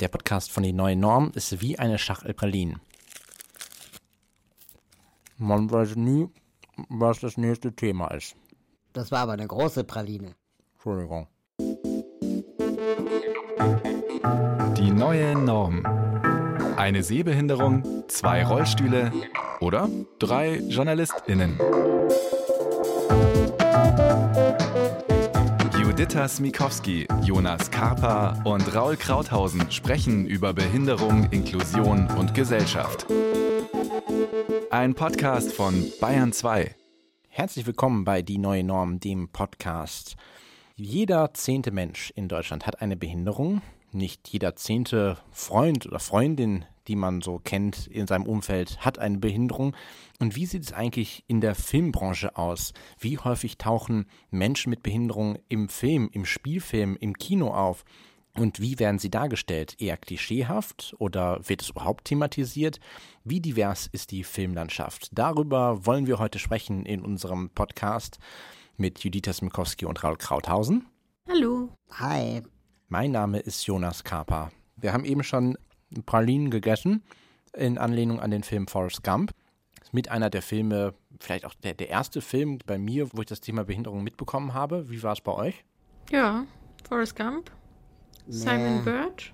Der 0.00 0.08
Podcast 0.08 0.50
von 0.50 0.62
Die 0.62 0.72
Neue 0.72 0.96
Norm 0.96 1.30
ist 1.34 1.60
wie 1.60 1.78
eine 1.78 1.98
Schachtel 1.98 2.32
Pralinen. 2.32 2.80
Man 5.36 5.70
weiß 5.70 5.96
nie, 5.96 6.26
was 6.88 7.20
das 7.20 7.36
nächste 7.36 7.76
Thema 7.76 8.08
ist. 8.08 8.34
Das 8.94 9.12
war 9.12 9.18
aber 9.18 9.32
eine 9.32 9.46
große 9.46 9.84
Praline. 9.84 10.34
Entschuldigung. 10.72 11.26
Die 14.78 14.90
neue 14.90 15.38
Norm. 15.38 15.84
Eine 16.78 17.02
Sehbehinderung, 17.02 18.08
zwei 18.08 18.42
Rollstühle 18.42 19.12
oder 19.60 19.90
drei 20.18 20.60
JournalistInnen. 20.60 21.60
Juditha 26.00 26.28
Smikowski, 26.28 27.06
Jonas 27.24 27.70
Karpa 27.70 28.42
und 28.44 28.74
Raul 28.74 28.96
Krauthausen 28.96 29.70
sprechen 29.70 30.26
über 30.26 30.54
Behinderung, 30.54 31.30
Inklusion 31.30 32.06
und 32.16 32.32
Gesellschaft. 32.32 33.06
Ein 34.70 34.94
Podcast 34.94 35.52
von 35.52 35.92
Bayern 36.00 36.32
2. 36.32 36.74
Herzlich 37.28 37.66
willkommen 37.66 38.06
bei 38.06 38.22
Die 38.22 38.38
Neue 38.38 38.64
Norm, 38.64 38.98
dem 38.98 39.28
Podcast. 39.28 40.16
Jeder 40.74 41.34
zehnte 41.34 41.70
Mensch 41.70 42.14
in 42.16 42.28
Deutschland 42.28 42.66
hat 42.66 42.80
eine 42.80 42.96
Behinderung. 42.96 43.60
Nicht 43.92 44.28
jeder 44.28 44.54
zehnte 44.54 45.18
Freund 45.32 45.86
oder 45.86 45.98
Freundin, 45.98 46.64
die 46.86 46.94
man 46.94 47.20
so 47.22 47.38
kennt 47.38 47.88
in 47.88 48.06
seinem 48.06 48.26
Umfeld, 48.26 48.84
hat 48.84 48.98
eine 48.98 49.18
Behinderung. 49.18 49.74
Und 50.20 50.36
wie 50.36 50.46
sieht 50.46 50.62
es 50.62 50.72
eigentlich 50.72 51.24
in 51.26 51.40
der 51.40 51.54
Filmbranche 51.54 52.36
aus? 52.36 52.72
Wie 52.98 53.18
häufig 53.18 53.58
tauchen 53.58 54.06
Menschen 54.30 54.70
mit 54.70 54.82
Behinderung 54.82 55.38
im 55.48 55.68
Film, 55.68 56.08
im 56.12 56.24
Spielfilm, 56.24 56.96
im 57.00 57.14
Kino 57.14 57.48
auf? 57.52 57.84
Und 58.36 58.60
wie 58.60 58.78
werden 58.78 59.00
sie 59.00 59.10
dargestellt? 59.10 59.74
Eher 59.80 59.96
klischeehaft 59.96 60.94
oder 60.98 61.40
wird 61.48 61.62
es 61.62 61.70
überhaupt 61.70 62.04
thematisiert? 62.04 62.78
Wie 63.24 63.40
divers 63.40 63.88
ist 63.90 64.12
die 64.12 64.22
Filmlandschaft? 64.22 65.10
Darüber 65.12 65.84
wollen 65.84 66.06
wir 66.06 66.20
heute 66.20 66.38
sprechen 66.38 66.86
in 66.86 67.02
unserem 67.02 67.50
Podcast 67.50 68.18
mit 68.76 69.00
Judita 69.00 69.32
Smikowski 69.32 69.84
und 69.84 70.02
Raul 70.04 70.16
Krauthausen. 70.16 70.86
Hallo. 71.28 71.70
Hi. 71.90 72.42
Mein 72.92 73.12
Name 73.12 73.38
ist 73.38 73.64
Jonas 73.68 74.02
Karpa. 74.02 74.50
Wir 74.74 74.92
haben 74.92 75.04
eben 75.04 75.22
schon 75.22 75.56
Pralinen 76.06 76.50
gegessen 76.50 77.04
in 77.56 77.78
Anlehnung 77.78 78.18
an 78.18 78.32
den 78.32 78.42
Film 78.42 78.66
Forrest 78.66 79.04
Gump. 79.04 79.30
Mit 79.92 80.10
einer 80.10 80.28
der 80.28 80.42
Filme, 80.42 80.94
vielleicht 81.20 81.44
auch 81.44 81.54
der, 81.54 81.74
der 81.74 81.88
erste 81.88 82.20
Film 82.20 82.58
bei 82.66 82.78
mir, 82.78 83.08
wo 83.12 83.20
ich 83.20 83.28
das 83.28 83.40
Thema 83.40 83.62
Behinderung 83.62 84.02
mitbekommen 84.02 84.54
habe. 84.54 84.90
Wie 84.90 85.04
war 85.04 85.12
es 85.12 85.20
bei 85.20 85.30
euch? 85.32 85.64
Ja, 86.10 86.46
Forrest 86.88 87.14
Gump. 87.14 87.52
Simon 88.26 88.78
Nee. 88.78 88.82
Birch. 88.82 89.32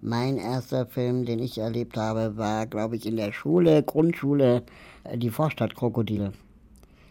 Mein 0.00 0.36
erster 0.36 0.86
Film, 0.86 1.24
den 1.24 1.40
ich 1.40 1.58
erlebt 1.58 1.96
habe, 1.96 2.36
war, 2.36 2.64
glaube 2.66 2.94
ich, 2.94 3.06
in 3.06 3.16
der 3.16 3.32
Schule, 3.32 3.82
Grundschule, 3.82 4.62
äh, 5.02 5.18
die 5.18 5.30
Vorstadtkrokodile. 5.30 6.32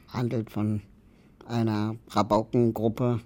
Handelt 0.07 0.49
von 0.49 0.81
einer 1.45 1.97
Rabaukengruppe, 2.11 3.19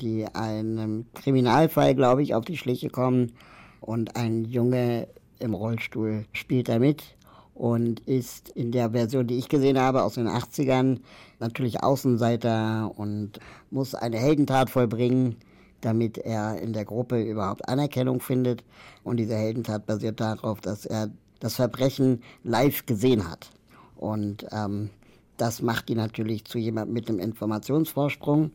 die 0.00 0.26
einem 0.34 1.06
Kriminalfall, 1.14 1.94
glaube 1.94 2.22
ich, 2.22 2.34
auf 2.34 2.44
die 2.44 2.56
Schliche 2.56 2.90
kommen. 2.90 3.32
Und 3.80 4.16
ein 4.16 4.44
Junge 4.44 5.08
im 5.38 5.54
Rollstuhl 5.54 6.24
spielt 6.32 6.68
da 6.68 6.78
mit 6.78 7.16
und 7.54 8.00
ist 8.00 8.48
in 8.50 8.72
der 8.72 8.90
Version, 8.90 9.26
die 9.26 9.38
ich 9.38 9.48
gesehen 9.48 9.78
habe, 9.78 10.02
aus 10.02 10.14
den 10.14 10.28
80ern, 10.28 11.00
natürlich 11.38 11.82
Außenseiter 11.82 12.90
und 12.96 13.38
muss 13.70 13.94
eine 13.94 14.18
Heldentat 14.18 14.70
vollbringen, 14.70 15.36
damit 15.80 16.18
er 16.18 16.60
in 16.60 16.72
der 16.72 16.84
Gruppe 16.84 17.22
überhaupt 17.22 17.68
Anerkennung 17.68 18.20
findet. 18.20 18.64
Und 19.04 19.18
diese 19.18 19.36
Heldentat 19.36 19.86
basiert 19.86 20.20
darauf, 20.20 20.60
dass 20.60 20.86
er 20.86 21.10
das 21.40 21.56
Verbrechen 21.56 22.22
live 22.42 22.86
gesehen 22.86 23.30
hat. 23.30 23.50
Und 23.96 24.46
ähm, 24.50 24.90
das 25.36 25.62
macht 25.62 25.90
ihn 25.90 25.98
natürlich 25.98 26.44
zu 26.44 26.58
jemandem 26.58 26.94
mit 26.94 27.08
einem 27.08 27.18
Informationsvorsprung 27.18 28.50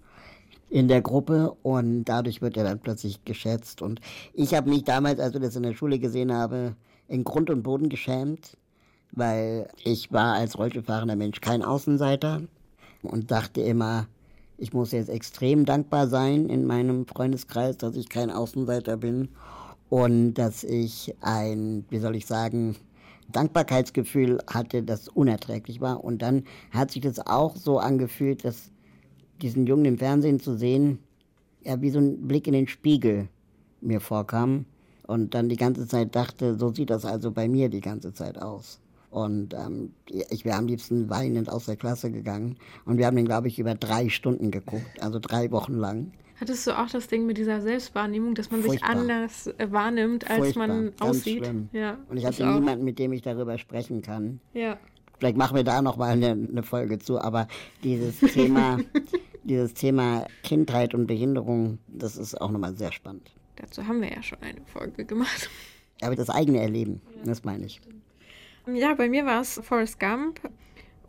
in 0.69 0.87
der 0.87 1.01
Gruppe 1.01 1.55
und 1.63 2.05
dadurch 2.05 2.41
wird 2.41 2.57
er 2.57 2.63
dann 2.63 2.79
plötzlich 2.79 3.23
geschätzt. 3.25 3.81
Und 3.81 3.99
ich 4.33 4.53
habe 4.53 4.69
mich 4.69 4.83
damals, 4.83 5.19
als 5.19 5.35
ich 5.35 5.41
das 5.41 5.55
in 5.55 5.63
der 5.63 5.73
Schule 5.73 5.99
gesehen 5.99 6.33
habe, 6.33 6.75
in 7.07 7.23
Grund 7.23 7.49
und 7.49 7.63
Boden 7.63 7.89
geschämt, 7.89 8.55
weil 9.11 9.67
ich 9.83 10.11
war 10.11 10.35
als 10.35 10.57
Rollstuhlfahrender 10.57 11.15
Mensch 11.15 11.41
kein 11.41 11.63
Außenseiter 11.63 12.43
und 13.01 13.31
dachte 13.31 13.61
immer, 13.61 14.07
ich 14.57 14.73
muss 14.73 14.91
jetzt 14.91 15.09
extrem 15.09 15.65
dankbar 15.65 16.07
sein 16.07 16.47
in 16.47 16.65
meinem 16.65 17.07
Freundeskreis, 17.07 17.77
dass 17.77 17.95
ich 17.95 18.09
kein 18.09 18.29
Außenseiter 18.29 18.97
bin 18.97 19.29
und 19.89 20.35
dass 20.35 20.63
ich 20.63 21.15
ein, 21.21 21.85
wie 21.89 21.99
soll 21.99 22.15
ich 22.15 22.25
sagen, 22.25 22.75
Dankbarkeitsgefühl 23.31 24.39
hatte, 24.47 24.83
das 24.83 25.07
unerträglich 25.07 25.81
war. 25.81 26.03
Und 26.03 26.21
dann 26.21 26.43
hat 26.71 26.91
sich 26.91 27.01
das 27.01 27.19
auch 27.25 27.55
so 27.55 27.79
angefühlt, 27.79 28.43
dass 28.43 28.71
diesen 29.41 29.67
Jungen 29.67 29.85
im 29.85 29.97
Fernsehen 29.97 30.39
zu 30.39 30.55
sehen, 30.55 30.99
ja, 31.63 31.81
wie 31.81 31.89
so 31.89 31.99
ein 31.99 32.27
Blick 32.27 32.47
in 32.47 32.53
den 32.53 32.67
Spiegel 32.67 33.27
mir 33.81 33.99
vorkam. 33.99 34.65
Und 35.07 35.33
dann 35.33 35.49
die 35.49 35.55
ganze 35.55 35.87
Zeit 35.87 36.15
dachte, 36.15 36.55
so 36.57 36.71
sieht 36.71 36.91
das 36.91 37.03
also 37.03 37.31
bei 37.31 37.47
mir 37.47 37.69
die 37.69 37.81
ganze 37.81 38.13
Zeit 38.13 38.39
aus. 38.39 38.79
Und 39.09 39.55
ähm, 39.55 39.93
ich 40.07 40.45
wäre 40.45 40.57
am 40.57 40.67
liebsten 40.67 41.09
weinend 41.09 41.49
aus 41.49 41.65
der 41.65 41.75
Klasse 41.75 42.11
gegangen. 42.11 42.57
Und 42.85 42.97
wir 42.97 43.07
haben 43.07 43.15
den, 43.15 43.25
glaube 43.25 43.47
ich, 43.47 43.57
über 43.57 43.73
drei 43.73 44.09
Stunden 44.09 44.51
geguckt, 44.51 45.01
also 45.01 45.17
drei 45.19 45.49
Wochen 45.51 45.73
lang. 45.73 46.11
Hattest 46.39 46.65
du 46.67 46.77
auch 46.77 46.89
das 46.89 47.07
Ding 47.07 47.25
mit 47.25 47.37
dieser 47.37 47.59
Selbstwahrnehmung, 47.59 48.33
dass 48.33 48.49
man 48.49 48.61
sich 48.61 48.69
Furchtbar. 48.69 48.91
anders 48.91 49.47
äh, 49.47 49.71
wahrnimmt, 49.71 50.29
als 50.29 50.39
Furchtbar, 50.39 50.67
man 50.67 50.85
ganz 50.85 51.01
aussieht? 51.01 51.43
schlimm. 51.43 51.69
Ja. 51.73 51.97
Und 52.07 52.17
ich 52.17 52.25
hatte 52.25 52.45
niemanden, 52.45 52.85
mit 52.85 52.97
dem 52.97 53.11
ich 53.11 53.21
darüber 53.21 53.57
sprechen 53.57 54.01
kann. 54.01 54.39
Ja. 54.53 54.77
Vielleicht 55.17 55.35
machen 55.35 55.57
wir 55.57 55.65
da 55.65 55.81
noch 55.81 55.97
mal 55.97 56.11
eine, 56.11 56.31
eine 56.31 56.63
Folge 56.63 56.97
zu, 56.97 57.19
aber 57.19 57.47
dieses 57.83 58.19
Thema, 58.19 58.79
dieses 59.49 59.73
Thema 59.73 60.25
Kindheit 60.43 60.93
und 60.93 61.07
Behinderung, 61.07 61.79
das 61.87 62.15
ist 62.15 62.39
auch 62.39 62.51
nochmal 62.51 62.75
sehr 62.75 62.91
spannend. 62.91 63.33
Dazu 63.55 63.85
haben 63.85 64.01
wir 64.01 64.09
ja 64.09 64.23
schon 64.23 64.41
eine 64.41 64.61
Folge 64.65 65.03
gemacht. 65.03 65.49
Aber 66.01 66.15
das 66.15 66.29
eigene 66.29 66.61
Erleben, 66.61 67.01
das 67.25 67.43
meine 67.43 67.65
ich. 67.65 67.81
Ja, 68.67 68.93
bei 68.93 69.09
mir 69.09 69.25
war 69.25 69.41
es 69.41 69.59
Forrest 69.63 69.99
Gump. 69.99 70.39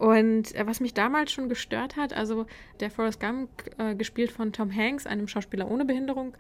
Und 0.01 0.55
äh, 0.55 0.67
was 0.67 0.81
mich 0.81 0.95
damals 0.95 1.31
schon 1.31 1.51
gestört 1.51 1.97
hat, 1.97 2.15
also 2.15 2.47
der 2.81 2.91
Forrest 2.91 3.21
Gump, 3.21 3.51
äh, 3.77 3.95
gespielt 3.95 4.33
von 4.33 4.51
Tom 4.51 4.75
Hanks, 4.75 5.07
einem 5.07 5.29
Schauspieler 5.29 5.71
ohne 5.71 5.85
Behinderung, 5.85 6.35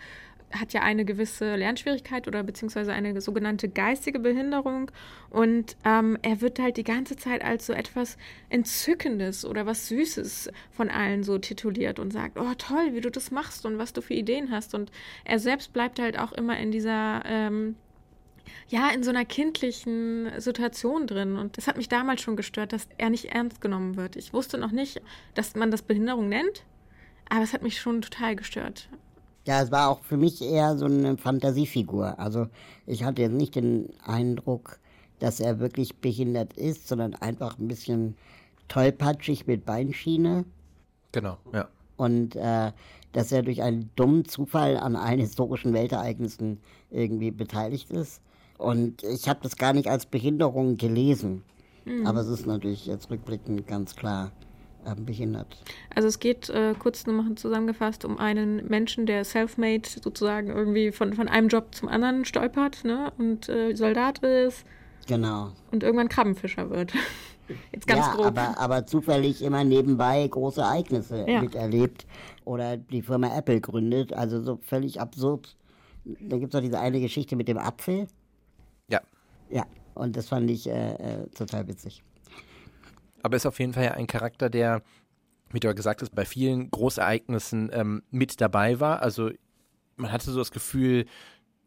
hat 0.50 0.72
ja 0.72 0.80
eine 0.80 1.04
gewisse 1.04 1.56
Lernschwierigkeit 1.56 2.26
oder 2.26 2.42
beziehungsweise 2.42 2.94
eine 2.94 3.20
sogenannte 3.20 3.68
geistige 3.68 4.18
Behinderung. 4.18 4.90
Und 5.28 5.76
ähm, 5.84 6.16
er 6.22 6.40
wird 6.40 6.58
halt 6.58 6.78
die 6.78 6.84
ganze 6.84 7.16
Zeit 7.16 7.44
als 7.44 7.66
so 7.66 7.74
etwas 7.74 8.16
Entzückendes 8.48 9.44
oder 9.44 9.66
was 9.66 9.88
Süßes 9.88 10.50
von 10.70 10.88
allen 10.88 11.22
so 11.22 11.36
tituliert 11.36 11.98
und 11.98 12.14
sagt, 12.14 12.38
oh 12.38 12.54
toll, 12.56 12.94
wie 12.94 13.02
du 13.02 13.10
das 13.10 13.30
machst 13.30 13.66
und 13.66 13.76
was 13.76 13.92
du 13.92 14.00
für 14.00 14.14
Ideen 14.14 14.50
hast. 14.50 14.74
Und 14.74 14.90
er 15.26 15.38
selbst 15.38 15.74
bleibt 15.74 16.00
halt 16.00 16.18
auch 16.18 16.32
immer 16.32 16.58
in 16.58 16.72
dieser 16.72 17.22
ähm, 17.26 17.76
ja, 18.68 18.90
in 18.90 19.02
so 19.02 19.10
einer 19.10 19.24
kindlichen 19.24 20.30
Situation 20.38 21.06
drin. 21.06 21.36
Und 21.36 21.56
das 21.56 21.66
hat 21.66 21.76
mich 21.76 21.88
damals 21.88 22.20
schon 22.20 22.36
gestört, 22.36 22.72
dass 22.72 22.88
er 22.98 23.10
nicht 23.10 23.26
ernst 23.26 23.60
genommen 23.60 23.96
wird. 23.96 24.16
Ich 24.16 24.32
wusste 24.32 24.58
noch 24.58 24.70
nicht, 24.70 25.00
dass 25.34 25.54
man 25.54 25.70
das 25.70 25.82
Behinderung 25.82 26.28
nennt, 26.28 26.64
aber 27.28 27.42
es 27.42 27.52
hat 27.52 27.62
mich 27.62 27.80
schon 27.80 28.02
total 28.02 28.36
gestört. 28.36 28.88
Ja, 29.46 29.62
es 29.62 29.70
war 29.70 29.88
auch 29.88 30.02
für 30.02 30.16
mich 30.16 30.42
eher 30.42 30.76
so 30.76 30.84
eine 30.84 31.16
Fantasiefigur. 31.16 32.18
Also 32.18 32.46
ich 32.86 33.04
hatte 33.04 33.22
jetzt 33.22 33.32
nicht 33.32 33.54
den 33.54 33.88
Eindruck, 34.04 34.78
dass 35.18 35.40
er 35.40 35.60
wirklich 35.60 35.96
behindert 35.96 36.52
ist, 36.54 36.88
sondern 36.88 37.14
einfach 37.14 37.58
ein 37.58 37.68
bisschen 37.68 38.16
tollpatschig 38.68 39.46
mit 39.46 39.64
Beinschiene. 39.64 40.44
Genau, 41.12 41.38
ja. 41.52 41.68
und 41.96 42.36
äh, 42.36 42.72
dass 43.12 43.32
er 43.32 43.42
durch 43.42 43.62
einen 43.62 43.90
dummen 43.96 44.24
Zufall 44.24 44.76
an 44.76 44.96
allen 44.96 45.20
historischen 45.20 45.72
Weltereignissen 45.72 46.60
irgendwie 46.90 47.30
beteiligt 47.30 47.90
ist. 47.90 48.22
Und 48.60 49.02
ich 49.04 49.28
habe 49.28 49.40
das 49.42 49.56
gar 49.56 49.72
nicht 49.72 49.88
als 49.88 50.04
Behinderung 50.06 50.76
gelesen. 50.76 51.42
Aber 52.04 52.20
es 52.20 52.28
ist 52.28 52.46
natürlich 52.46 52.86
jetzt 52.86 53.10
rückblickend 53.10 53.66
ganz 53.66 53.96
klar 53.96 54.32
ähm, 54.86 55.06
behindert. 55.06 55.56
Also 55.94 56.08
es 56.08 56.18
geht 56.18 56.48
äh, 56.50 56.74
kurz 56.78 57.06
nochmal 57.06 57.34
zusammengefasst 57.34 58.04
um 58.04 58.18
einen 58.18 58.66
Menschen, 58.68 59.06
der 59.06 59.24
self-made 59.24 59.88
sozusagen 59.88 60.48
irgendwie 60.50 60.92
von, 60.92 61.14
von 61.14 61.26
einem 61.26 61.48
Job 61.48 61.74
zum 61.74 61.88
anderen 61.88 62.24
stolpert 62.24 62.84
ne? 62.84 63.12
und 63.18 63.48
äh, 63.48 63.74
Soldat 63.74 64.18
ist 64.18 64.64
Genau. 65.06 65.52
und 65.72 65.82
irgendwann 65.82 66.08
Krabbenfischer 66.08 66.70
wird. 66.70 66.92
Jetzt 67.72 67.86
ganz 67.86 68.06
ja, 68.06 68.14
grob. 68.14 68.26
Aber, 68.26 68.58
aber 68.58 68.86
zufällig 68.86 69.42
immer 69.42 69.64
nebenbei 69.64 70.28
große 70.28 70.60
Ereignisse 70.60 71.24
Ja. 71.26 71.40
miterlebt. 71.40 72.06
Oder 72.44 72.76
die 72.76 73.02
Firma 73.02 73.36
Apple 73.36 73.60
gründet. 73.60 74.12
Also 74.12 74.40
so 74.42 74.58
völlig 74.62 75.00
absurd. 75.00 75.56
Da 76.04 76.38
gibt 76.38 76.54
es 76.54 76.58
doch 76.58 76.64
diese 76.64 76.78
eine 76.78 77.00
Geschichte 77.00 77.34
mit 77.36 77.48
dem 77.48 77.58
Apfel. 77.58 78.06
Ja. 79.50 79.66
Und 79.94 80.16
das 80.16 80.28
fand 80.28 80.50
ich 80.50 80.68
äh, 80.68 80.94
äh, 80.94 81.26
total 81.28 81.68
witzig. 81.68 82.02
Aber 83.22 83.36
ist 83.36 83.46
auf 83.46 83.58
jeden 83.58 83.74
Fall 83.74 83.84
ja 83.84 83.90
ein 83.92 84.06
Charakter, 84.06 84.48
der, 84.48 84.82
wie 85.50 85.60
du 85.60 85.68
ja 85.68 85.74
gesagt 85.74 86.00
hast, 86.00 86.14
bei 86.14 86.24
vielen 86.24 86.70
Großereignissen 86.70 87.70
ähm, 87.72 88.02
mit 88.10 88.40
dabei 88.40 88.80
war. 88.80 89.02
Also 89.02 89.30
man 89.96 90.12
hatte 90.12 90.30
so 90.30 90.38
das 90.38 90.52
Gefühl, 90.52 91.04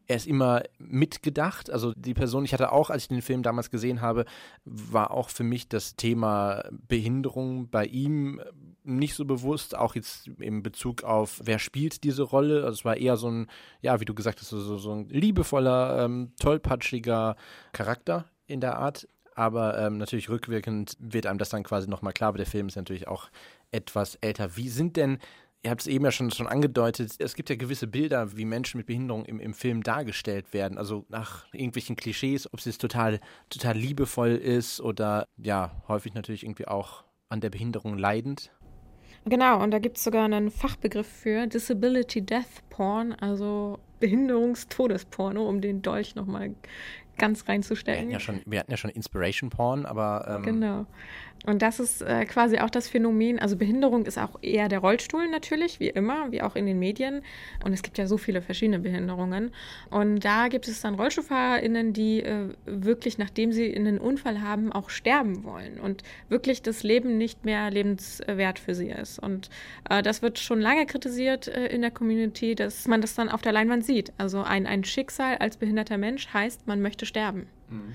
er 0.07 0.15
ist 0.15 0.27
immer 0.27 0.63
mitgedacht. 0.80 1.69
Also 1.69 1.94
die 1.94 2.13
Person, 2.13 2.45
ich 2.45 2.53
hatte 2.53 2.71
auch, 2.71 2.89
als 2.89 3.03
ich 3.03 3.07
den 3.07 3.21
Film 3.21 3.44
damals 3.44 3.69
gesehen 3.69 4.01
habe, 4.01 4.25
war 4.65 5.12
auch 5.12 5.29
für 5.29 5.44
mich 5.44 5.68
das 5.68 5.95
Thema 5.95 6.63
Behinderung 6.71 7.69
bei 7.69 7.86
ihm 7.86 8.41
nicht 8.83 9.15
so 9.15 9.25
bewusst, 9.25 9.75
auch 9.75 9.95
jetzt 9.95 10.27
in 10.39 10.63
Bezug 10.63 11.03
auf, 11.03 11.41
wer 11.44 11.59
spielt 11.59 12.03
diese 12.03 12.24
Rolle. 12.24 12.63
Also 12.63 12.74
es 12.74 12.85
war 12.85 12.97
eher 12.97 13.18
so 13.18 13.30
ein, 13.30 13.47
ja, 13.81 14.00
wie 14.00 14.06
du 14.06 14.13
gesagt 14.13 14.39
hast, 14.39 14.50
so, 14.50 14.77
so 14.77 14.91
ein 14.91 15.09
liebevoller, 15.09 16.03
ähm, 16.03 16.31
tollpatschiger 16.39 17.35
Charakter 17.71 18.25
in 18.47 18.62
der 18.62 18.77
Art. 18.77 19.07
Aber 19.35 19.80
ähm, 19.80 19.97
natürlich 19.97 20.30
rückwirkend 20.30 20.95
wird 21.00 21.25
einem 21.25 21.39
das 21.39 21.50
dann 21.50 21.63
quasi 21.63 21.89
nochmal 21.89 22.13
klar, 22.13 22.30
aber 22.30 22.38
der 22.38 22.45
Film 22.47 22.68
ist 22.68 22.75
natürlich 22.75 23.07
auch 23.07 23.30
etwas 23.71 24.15
älter. 24.21 24.56
Wie 24.56 24.69
sind 24.69 24.95
denn 24.95 25.18
ihr 25.63 25.71
habt 25.71 25.81
es 25.81 25.88
eben 25.88 26.03
ja 26.03 26.12
schon, 26.12 26.29
schon 26.31 26.47
angedeutet, 26.47 27.15
es 27.19 27.36
gibt 27.36 27.50
ja 27.50 27.56
gewisse 27.56 27.88
Bilder, 27.88 28.36
wie 28.36 28.45
Menschen 28.45 28.77
mit 28.77 28.88
Behinderung 28.88 29.25
im, 29.25 29.39
im 29.39 29.53
Film 29.53 29.81
dargestellt 29.81 30.53
werden. 30.53 30.77
Also 30.77 31.06
nach 31.09 31.45
irgendwelchen 31.53 31.95
Klischees, 31.95 32.51
ob 32.51 32.59
es 32.59 32.65
jetzt 32.65 32.81
total, 32.81 33.19
total 33.50 33.77
liebevoll 33.77 34.31
ist 34.31 34.81
oder 34.81 35.25
ja, 35.38 35.71
häufig 35.88 36.13
natürlich 36.13 36.44
irgendwie 36.44 36.68
auch 36.68 37.06
an 37.29 37.39
der 37.41 37.50
Behinderung 37.50 37.97
leidend. 37.97 38.51
Genau, 39.25 39.62
und 39.64 39.72
da 39.72 39.80
gibt 39.80 39.98
es 39.98 40.04
sogar 40.04 40.25
einen 40.25 40.52
Fachbegriff 40.52 41.08
für 41.08 41.48
Disability 41.48 42.22
Death 42.22 42.68
Porn, 42.70 43.14
also 43.14 43.80
Behinderungstodesporno, 44.00 45.48
um 45.48 45.62
den 45.62 45.81
Dolch 45.81 46.16
nochmal 46.16 46.54
ganz 47.18 47.48
reinzustellen. 47.48 48.10
Wir 48.10 48.16
hatten 48.18 48.20
ja 48.20 48.20
schon, 48.20 48.42
wir 48.46 48.60
hatten 48.60 48.72
ja 48.72 48.78
schon 48.78 48.90
Inspiration 48.92 49.50
Porn, 49.50 49.86
aber. 49.86 50.25
Ähm 50.28 50.44
genau. 50.44 50.86
Und 51.45 51.62
das 51.62 51.80
ist 51.80 52.01
äh, 52.01 52.25
quasi 52.25 52.60
auch 52.60 52.69
das 52.69 52.88
Phänomen. 52.88 53.40
Also 53.40 53.57
Behinderung 53.57 54.06
ist 54.06 54.18
auch 54.18 54.40
eher 54.42 54.69
der 54.69 54.80
Rollstuhl 54.80 55.28
natürlich, 55.30 55.80
wie 55.80 55.90
immer, 55.90 56.31
wie 56.31 56.42
auch 56.42 56.56
in 56.56 56.66
den 56.66 56.80
Medien. 56.80 57.22
Und 57.63 57.74
es 57.74 57.84
gibt 57.84 57.98
ja 57.98 58.07
so 58.07 58.18
viele 58.18 58.42
verschiedene 58.42 58.80
Behinderungen. 58.80 59.51
Und 59.90 60.24
da 60.24 60.48
gibt 60.48 60.68
es 60.68 60.81
dann 60.81 60.95
RollstuhlfahrerInnen, 60.95 61.94
die 61.94 62.24
äh, 62.24 62.50
wirklich, 62.66 63.18
nachdem 63.18 63.51
sie 63.51 63.75
einen 63.75 63.98
Unfall 63.98 64.42
haben, 64.42 64.72
auch 64.72 64.90
sterben 64.90 65.44
wollen 65.44 65.80
und 65.80 66.04
wirklich 66.30 66.62
das 66.62 66.84
Leben 66.84 67.18
nicht 67.18 67.44
mehr 67.44 67.69
lebenswert 67.72 68.60
für 68.60 68.74
sie 68.74 68.89
ist. 68.89 69.19
Und 69.19 69.50
äh, 69.89 70.01
das 70.01 70.22
wird 70.22 70.39
schon 70.39 70.62
lange 70.62 70.86
kritisiert 70.86 71.48
äh, 71.48 71.68
in 71.68 71.81
der 71.81 71.92
Community, 71.92 72.56
dass 72.56 72.88
man 72.88 73.01
das 73.01 73.16
dann 73.16 73.30
auf 73.30 73.42
der 73.42 73.51
Leinwand 73.51 73.86
sieht. 73.86 74.13
Also 74.18 74.42
ein, 74.44 74.66
ein 74.66 74.84
Schicksal 74.84 75.38
als 75.38 75.57
behinderter 75.57 75.98
Mensch 75.98 76.34
heißt, 76.34 76.68
man 76.68 76.81
möchte 76.81 77.06
sterben. 77.06 77.48
Mhm. 77.69 77.94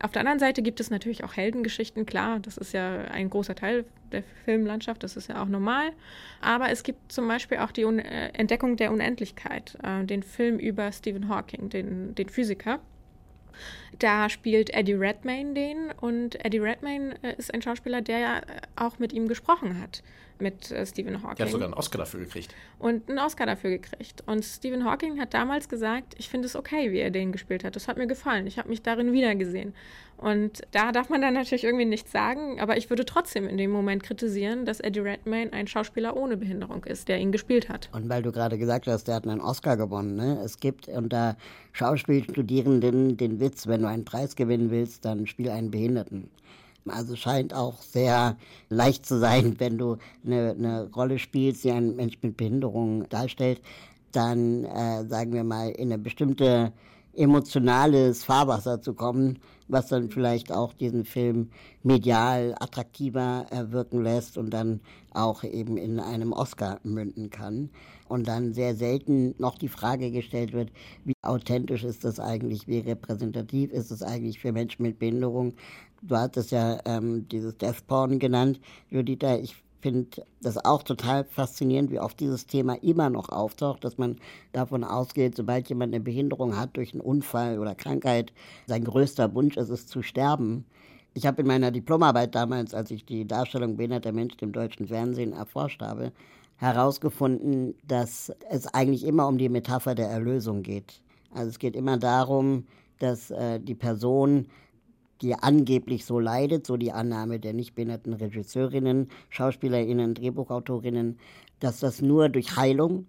Auf 0.00 0.12
der 0.12 0.20
anderen 0.20 0.38
Seite 0.38 0.62
gibt 0.62 0.80
es 0.80 0.90
natürlich 0.90 1.24
auch 1.24 1.34
Heldengeschichten, 1.34 2.06
klar, 2.06 2.40
das 2.40 2.56
ist 2.56 2.72
ja 2.72 3.02
ein 3.02 3.30
großer 3.30 3.54
Teil 3.54 3.84
der 4.12 4.22
Filmlandschaft, 4.44 5.02
das 5.02 5.16
ist 5.16 5.28
ja 5.28 5.42
auch 5.42 5.48
normal. 5.48 5.92
Aber 6.40 6.70
es 6.70 6.82
gibt 6.82 7.12
zum 7.12 7.28
Beispiel 7.28 7.58
auch 7.58 7.70
die 7.70 7.84
Un 7.84 7.98
äh, 7.98 8.28
Entdeckung 8.28 8.76
der 8.76 8.92
Unendlichkeit, 8.92 9.76
äh, 9.82 10.04
den 10.04 10.22
Film 10.22 10.58
über 10.58 10.90
Stephen 10.92 11.28
Hawking, 11.28 11.68
den, 11.70 12.14
den 12.14 12.28
Physiker. 12.28 12.80
Da 13.98 14.28
spielt 14.28 14.70
Eddie 14.70 14.94
Redmayne 14.94 15.54
den 15.54 15.92
und 16.00 16.44
Eddie 16.44 16.58
Redmayne 16.58 17.14
äh, 17.22 17.34
ist 17.36 17.54
ein 17.54 17.62
Schauspieler, 17.62 18.02
der 18.02 18.18
ja 18.18 18.40
auch 18.76 18.98
mit 18.98 19.12
ihm 19.12 19.28
gesprochen 19.28 19.80
hat 19.80 20.02
mit 20.40 20.70
äh, 20.70 20.84
Stephen 20.86 21.22
Hawking. 21.22 21.38
Er 21.38 21.44
hat 21.46 21.52
sogar 21.52 21.66
einen 21.66 21.74
Oscar 21.74 21.98
dafür 21.98 22.20
gekriegt. 22.20 22.54
Und 22.78 23.08
einen 23.08 23.18
Oscar 23.18 23.46
dafür 23.46 23.70
gekriegt. 23.70 24.22
Und 24.26 24.44
Stephen 24.44 24.84
Hawking 24.84 25.20
hat 25.20 25.34
damals 25.34 25.68
gesagt, 25.68 26.14
ich 26.18 26.28
finde 26.28 26.46
es 26.46 26.56
okay, 26.56 26.92
wie 26.92 26.98
er 26.98 27.10
den 27.10 27.32
gespielt 27.32 27.64
hat. 27.64 27.76
Das 27.76 27.88
hat 27.88 27.96
mir 27.96 28.06
gefallen. 28.06 28.46
Ich 28.46 28.58
habe 28.58 28.68
mich 28.68 28.82
darin 28.82 29.12
wiedergesehen. 29.12 29.74
Und 30.16 30.62
da 30.70 30.92
darf 30.92 31.08
man 31.10 31.20
dann 31.20 31.34
natürlich 31.34 31.64
irgendwie 31.64 31.84
nichts 31.84 32.12
sagen, 32.12 32.60
aber 32.60 32.76
ich 32.76 32.88
würde 32.88 33.04
trotzdem 33.04 33.48
in 33.48 33.56
dem 33.56 33.70
Moment 33.70 34.02
kritisieren, 34.02 34.64
dass 34.64 34.80
Eddie 34.80 35.00
Redmayne 35.00 35.52
ein 35.52 35.66
Schauspieler 35.66 36.16
ohne 36.16 36.36
Behinderung 36.36 36.84
ist, 36.84 37.08
der 37.08 37.18
ihn 37.18 37.32
gespielt 37.32 37.68
hat. 37.68 37.88
Und 37.92 38.08
weil 38.08 38.22
du 38.22 38.30
gerade 38.30 38.56
gesagt 38.56 38.86
hast, 38.86 39.04
der 39.04 39.16
hat 39.16 39.26
einen 39.26 39.40
Oscar 39.40 39.76
gewonnen. 39.76 40.14
Ne? 40.14 40.40
Es 40.44 40.60
gibt 40.60 40.88
unter 40.88 41.36
Schauspielstudierenden 41.72 43.16
den 43.16 43.40
Witz, 43.40 43.66
wenn 43.66 43.82
du 43.82 43.88
einen 43.88 44.04
Preis 44.04 44.36
gewinnen 44.36 44.70
willst, 44.70 45.04
dann 45.04 45.26
spiel 45.26 45.50
einen 45.50 45.70
Behinderten. 45.70 46.30
Also 46.88 47.16
scheint 47.16 47.54
auch 47.54 47.80
sehr 47.80 48.36
leicht 48.68 49.06
zu 49.06 49.18
sein, 49.18 49.54
wenn 49.58 49.78
du 49.78 49.96
eine, 50.24 50.50
eine 50.50 50.90
Rolle 50.90 51.18
spielst, 51.18 51.64
die 51.64 51.70
einen 51.70 51.96
Mensch 51.96 52.18
mit 52.22 52.36
Behinderung 52.36 53.08
darstellt, 53.08 53.60
dann 54.12 54.64
äh, 54.64 55.06
sagen 55.06 55.32
wir 55.32 55.44
mal 55.44 55.70
in 55.70 55.92
eine 55.92 55.98
bestimmte 55.98 56.72
emotionales 57.16 58.24
Fahrwasser 58.24 58.80
zu 58.80 58.94
kommen, 58.94 59.38
was 59.68 59.88
dann 59.88 60.10
vielleicht 60.10 60.52
auch 60.52 60.72
diesen 60.72 61.04
Film 61.04 61.50
medial 61.82 62.54
attraktiver 62.58 63.46
äh, 63.50 63.72
wirken 63.72 64.02
lässt 64.02 64.36
und 64.36 64.50
dann 64.50 64.80
auch 65.12 65.44
eben 65.44 65.76
in 65.76 66.00
einem 66.00 66.32
Oscar 66.32 66.80
münden 66.82 67.30
kann. 67.30 67.70
Und 68.06 68.28
dann 68.28 68.52
sehr 68.52 68.74
selten 68.74 69.34
noch 69.38 69.56
die 69.56 69.68
Frage 69.68 70.10
gestellt 70.10 70.52
wird, 70.52 70.70
wie 71.04 71.14
authentisch 71.22 71.84
ist 71.84 72.04
das 72.04 72.20
eigentlich, 72.20 72.68
wie 72.68 72.78
repräsentativ 72.78 73.72
ist 73.72 73.90
es 73.90 74.02
eigentlich 74.02 74.38
für 74.40 74.52
Menschen 74.52 74.82
mit 74.82 74.98
Behinderung. 74.98 75.54
Du 76.02 76.16
hattest 76.16 76.50
ja 76.50 76.78
ähm, 76.84 77.26
dieses 77.28 77.56
Death 77.56 77.86
Porn 77.86 78.18
genannt, 78.18 78.60
Judita. 78.90 79.36
Ich 79.36 79.56
finde 79.84 80.22
das 80.40 80.64
auch 80.64 80.82
total 80.82 81.24
faszinierend, 81.24 81.90
wie 81.90 82.00
oft 82.00 82.18
dieses 82.18 82.46
Thema 82.46 82.74
immer 82.82 83.10
noch 83.10 83.28
auftaucht, 83.28 83.84
dass 83.84 83.98
man 83.98 84.16
davon 84.52 84.82
ausgeht, 84.82 85.36
sobald 85.36 85.68
jemand 85.68 85.92
eine 85.92 86.02
Behinderung 86.02 86.56
hat 86.56 86.76
durch 86.78 86.94
einen 86.94 87.02
Unfall 87.02 87.58
oder 87.58 87.74
Krankheit, 87.74 88.32
sein 88.66 88.84
größter 88.84 89.34
Wunsch 89.34 89.58
ist 89.58 89.68
es 89.68 89.86
zu 89.86 90.02
sterben. 90.02 90.64
Ich 91.12 91.26
habe 91.26 91.42
in 91.42 91.46
meiner 91.46 91.70
Diplomarbeit 91.70 92.34
damals, 92.34 92.72
als 92.72 92.90
ich 92.90 93.04
die 93.04 93.26
Darstellung 93.26 93.76
behinderter 93.76 94.12
Menschen 94.12 94.40
im 94.40 94.52
deutschen 94.52 94.88
Fernsehen 94.88 95.34
erforscht 95.34 95.82
habe, 95.82 96.12
herausgefunden, 96.64 97.74
dass 97.86 98.32
es 98.50 98.66
eigentlich 98.68 99.04
immer 99.04 99.28
um 99.28 99.38
die 99.38 99.48
Metapher 99.48 99.94
der 99.94 100.08
Erlösung 100.08 100.62
geht. 100.62 101.02
Also 101.30 101.50
es 101.50 101.58
geht 101.58 101.76
immer 101.76 101.98
darum, 101.98 102.66
dass 102.98 103.30
äh, 103.30 103.60
die 103.60 103.74
Person 103.74 104.46
die 105.20 105.34
angeblich 105.34 106.04
so 106.04 106.18
leidet, 106.18 106.66
so 106.66 106.76
die 106.76 106.92
Annahme 106.92 107.38
der 107.38 107.52
nicht 107.52 107.74
behinderten 107.74 108.12
Regisseurinnen, 108.12 109.08
Schauspielerinnen, 109.30 110.14
Drehbuchautorinnen, 110.14 111.18
dass 111.60 111.80
das 111.80 112.02
nur 112.02 112.28
durch 112.28 112.56
Heilung, 112.56 113.06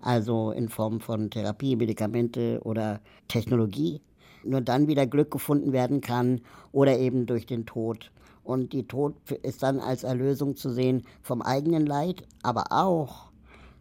also 0.00 0.50
in 0.52 0.68
Form 0.68 1.00
von 1.00 1.30
Therapie, 1.30 1.76
Medikamente 1.76 2.60
oder 2.62 3.00
Technologie, 3.28 4.00
nur 4.44 4.60
dann 4.60 4.86
wieder 4.86 5.06
Glück 5.06 5.30
gefunden 5.30 5.72
werden 5.72 6.00
kann 6.00 6.40
oder 6.72 6.98
eben 6.98 7.26
durch 7.26 7.46
den 7.46 7.66
Tod. 7.66 8.12
Und 8.46 8.72
die 8.72 8.86
Tod 8.86 9.16
ist 9.42 9.64
dann 9.64 9.80
als 9.80 10.04
Erlösung 10.04 10.54
zu 10.54 10.70
sehen 10.70 11.02
vom 11.20 11.42
eigenen 11.42 11.84
Leid, 11.84 12.22
aber 12.44 12.66
auch 12.70 13.32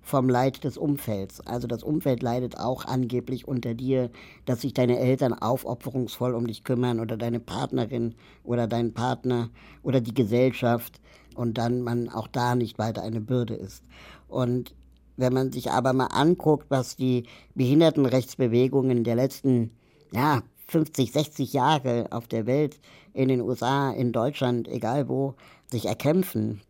vom 0.01 0.27
Leid 0.27 0.63
des 0.63 0.77
Umfelds. 0.77 1.39
Also 1.41 1.67
das 1.67 1.83
Umfeld 1.83 2.23
leidet 2.23 2.59
auch 2.59 2.85
angeblich 2.85 3.47
unter 3.47 3.75
dir, 3.75 4.09
dass 4.45 4.61
sich 4.61 4.73
deine 4.73 4.97
Eltern 4.97 5.33
aufopferungsvoll 5.33 6.33
um 6.33 6.47
dich 6.47 6.63
kümmern 6.63 6.99
oder 6.99 7.15
deine 7.15 7.39
Partnerin 7.39 8.15
oder 8.43 8.65
dein 8.67 8.93
Partner 8.93 9.51
oder 9.83 10.01
die 10.01 10.13
Gesellschaft 10.15 10.99
und 11.35 11.59
dann 11.59 11.81
man 11.81 12.09
auch 12.09 12.27
da 12.27 12.55
nicht 12.55 12.79
weiter 12.79 13.03
eine 13.03 13.21
Bürde 13.21 13.53
ist. 13.53 13.83
Und 14.27 14.73
wenn 15.15 15.33
man 15.33 15.51
sich 15.51 15.69
aber 15.69 15.93
mal 15.93 16.07
anguckt, 16.07 16.65
was 16.69 16.95
die 16.95 17.25
Behindertenrechtsbewegungen 17.53 19.03
der 19.03 19.15
letzten 19.15 19.71
ja, 20.11 20.41
50, 20.67 21.11
60 21.11 21.53
Jahre 21.53 22.07
auf 22.11 22.27
der 22.27 22.45
Welt, 22.45 22.79
in 23.13 23.29
den 23.29 23.41
USA, 23.41 23.91
in 23.91 24.11
Deutschland, 24.11 24.67
egal 24.67 25.07
wo, 25.07 25.35
sich 25.67 25.85
erkämpfen, 25.85 26.61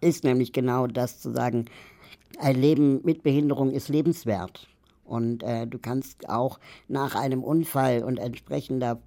ist 0.00 0.24
nämlich 0.24 0.52
genau 0.52 0.86
das 0.86 1.20
zu 1.20 1.32
sagen, 1.32 1.64
ein 2.38 2.60
Leben 2.60 3.00
mit 3.04 3.22
Behinderung 3.22 3.70
ist 3.70 3.88
lebenswert. 3.88 4.68
Und 5.04 5.42
äh, 5.42 5.66
du 5.66 5.78
kannst 5.78 6.28
auch 6.28 6.58
nach 6.88 7.14
einem 7.14 7.42
Unfall 7.42 8.02
und 8.02 8.18
entsprechender 8.18 9.00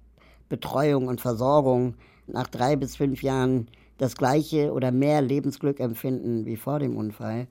Betreuung 0.48 1.08
und 1.08 1.20
Versorgung 1.20 1.94
nach 2.26 2.46
drei 2.46 2.76
bis 2.76 2.96
fünf 2.96 3.22
Jahren 3.22 3.68
das 3.98 4.16
gleiche 4.16 4.72
oder 4.72 4.92
mehr 4.92 5.20
Lebensglück 5.20 5.80
empfinden 5.80 6.46
wie 6.46 6.56
vor 6.56 6.78
dem 6.78 6.96
Unfall. 6.96 7.48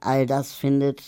All 0.00 0.26
das 0.26 0.52
findet 0.52 1.02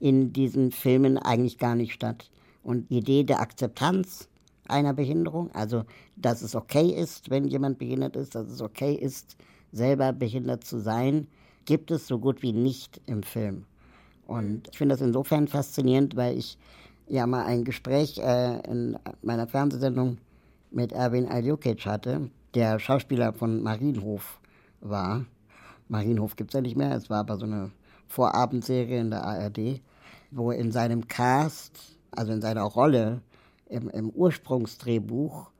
in 0.00 0.32
diesen 0.32 0.72
Filmen 0.72 1.18
eigentlich 1.18 1.58
gar 1.58 1.74
nicht 1.74 1.92
statt. 1.92 2.30
Und 2.62 2.90
die 2.90 2.98
Idee 2.98 3.24
der 3.24 3.40
Akzeptanz 3.40 4.28
einer 4.68 4.94
Behinderung, 4.94 5.50
also 5.52 5.84
dass 6.16 6.42
es 6.42 6.54
okay 6.54 6.88
ist, 6.88 7.30
wenn 7.30 7.46
jemand 7.46 7.78
behindert 7.78 8.16
ist, 8.16 8.34
dass 8.34 8.48
es 8.48 8.60
okay 8.60 8.94
ist, 8.94 9.36
selber 9.72 10.12
behindert 10.12 10.64
zu 10.64 10.78
sein, 10.78 11.26
gibt 11.64 11.90
es 11.90 12.06
so 12.06 12.18
gut 12.18 12.42
wie 12.42 12.52
nicht 12.52 13.00
im 13.06 13.22
Film. 13.22 13.64
Und 14.26 14.68
ich 14.70 14.78
finde 14.78 14.94
das 14.94 15.02
insofern 15.02 15.48
faszinierend, 15.48 16.16
weil 16.16 16.38
ich 16.38 16.58
ja 17.08 17.26
mal 17.26 17.44
ein 17.44 17.64
Gespräch 17.64 18.18
äh, 18.18 18.60
in 18.70 18.98
meiner 19.22 19.46
Fernsehsendung 19.46 20.18
mit 20.70 20.92
Erwin 20.92 21.28
Aljukic 21.28 21.84
hatte, 21.86 22.30
der 22.54 22.78
Schauspieler 22.78 23.32
von 23.32 23.62
Marienhof 23.62 24.40
war. 24.80 25.24
Marienhof 25.88 26.36
gibt 26.36 26.50
es 26.50 26.54
ja 26.54 26.60
nicht 26.60 26.76
mehr, 26.76 26.92
es 26.92 27.10
war 27.10 27.20
aber 27.20 27.36
so 27.36 27.44
eine 27.44 27.70
Vorabendserie 28.08 29.00
in 29.00 29.10
der 29.10 29.24
ARD, 29.24 29.80
wo 30.30 30.50
in 30.50 30.72
seinem 30.72 31.06
Cast, 31.06 31.96
also 32.10 32.32
in 32.32 32.40
seiner 32.40 32.62
Rolle 32.62 33.20
im, 33.68 33.88
im 33.90 34.10
Ursprungsdrehbuch, 34.10 35.50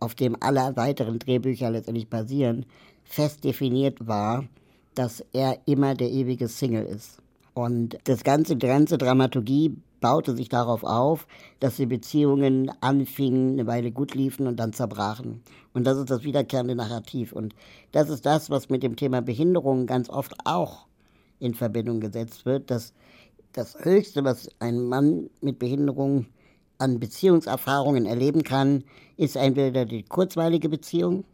auf 0.00 0.14
dem 0.14 0.36
alle 0.40 0.76
weiteren 0.76 1.18
Drehbücher 1.18 1.70
letztendlich 1.70 2.08
basieren, 2.08 2.66
fest 3.04 3.44
definiert 3.44 4.06
war, 4.06 4.44
dass 4.94 5.24
er 5.32 5.58
immer 5.66 5.94
der 5.94 6.10
ewige 6.10 6.48
Single 6.48 6.86
ist. 6.86 7.18
Und 7.54 7.98
das 8.04 8.24
ganze, 8.24 8.56
die 8.56 8.66
ganze 8.66 8.98
Dramaturgie 8.98 9.76
baute 10.00 10.36
sich 10.36 10.48
darauf 10.48 10.84
auf, 10.84 11.26
dass 11.60 11.76
die 11.76 11.86
Beziehungen 11.86 12.70
anfingen, 12.80 13.52
eine 13.52 13.66
Weile 13.66 13.92
gut 13.92 14.14
liefen 14.14 14.46
und 14.46 14.60
dann 14.60 14.72
zerbrachen. 14.72 15.42
Und 15.72 15.84
das 15.84 15.98
ist 15.98 16.10
das 16.10 16.22
wiederkehrende 16.22 16.74
Narrativ. 16.74 17.32
Und 17.32 17.54
das 17.92 18.08
ist 18.08 18.26
das, 18.26 18.50
was 18.50 18.68
mit 18.68 18.82
dem 18.82 18.96
Thema 18.96 19.22
Behinderung 19.22 19.86
ganz 19.86 20.10
oft 20.10 20.34
auch 20.44 20.86
in 21.38 21.54
Verbindung 21.54 22.00
gesetzt 22.00 22.46
wird, 22.46 22.70
dass 22.70 22.92
das 23.52 23.84
Höchste, 23.84 24.22
was 24.24 24.48
ein 24.58 24.86
Mann 24.86 25.30
mit 25.40 25.58
Behinderung 25.58 26.26
an 26.78 27.00
Beziehungserfahrungen 27.00 28.06
erleben 28.06 28.42
kann, 28.42 28.84
ist 29.16 29.36
entweder 29.36 29.84
die 29.84 30.02
kurzweilige 30.02 30.68
Beziehung 30.68 31.24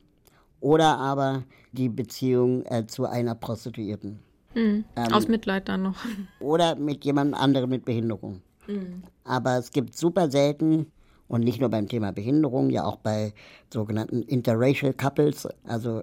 oder 0.60 0.98
aber 0.98 1.44
die 1.72 1.88
Beziehung 1.88 2.64
äh, 2.66 2.86
zu 2.86 3.06
einer 3.06 3.34
Prostituierten. 3.34 4.20
Mhm. 4.54 4.84
Ähm, 4.96 5.12
Aus 5.12 5.28
Mitleid 5.28 5.68
dann 5.68 5.82
noch. 5.82 5.96
Oder 6.40 6.76
mit 6.76 7.06
jemand 7.06 7.34
anderem 7.34 7.70
mit 7.70 7.86
Behinderung. 7.86 8.42
Mhm. 8.66 9.02
Aber 9.24 9.56
es 9.56 9.70
gibt 9.70 9.96
super 9.96 10.30
selten, 10.30 10.86
und 11.32 11.44
nicht 11.44 11.60
nur 11.60 11.70
beim 11.70 11.88
Thema 11.88 12.12
Behinderung, 12.12 12.68
ja 12.68 12.84
auch 12.84 12.96
bei 12.96 13.32
sogenannten 13.72 14.20
interracial 14.20 14.92
couples, 14.92 15.48
also 15.64 16.02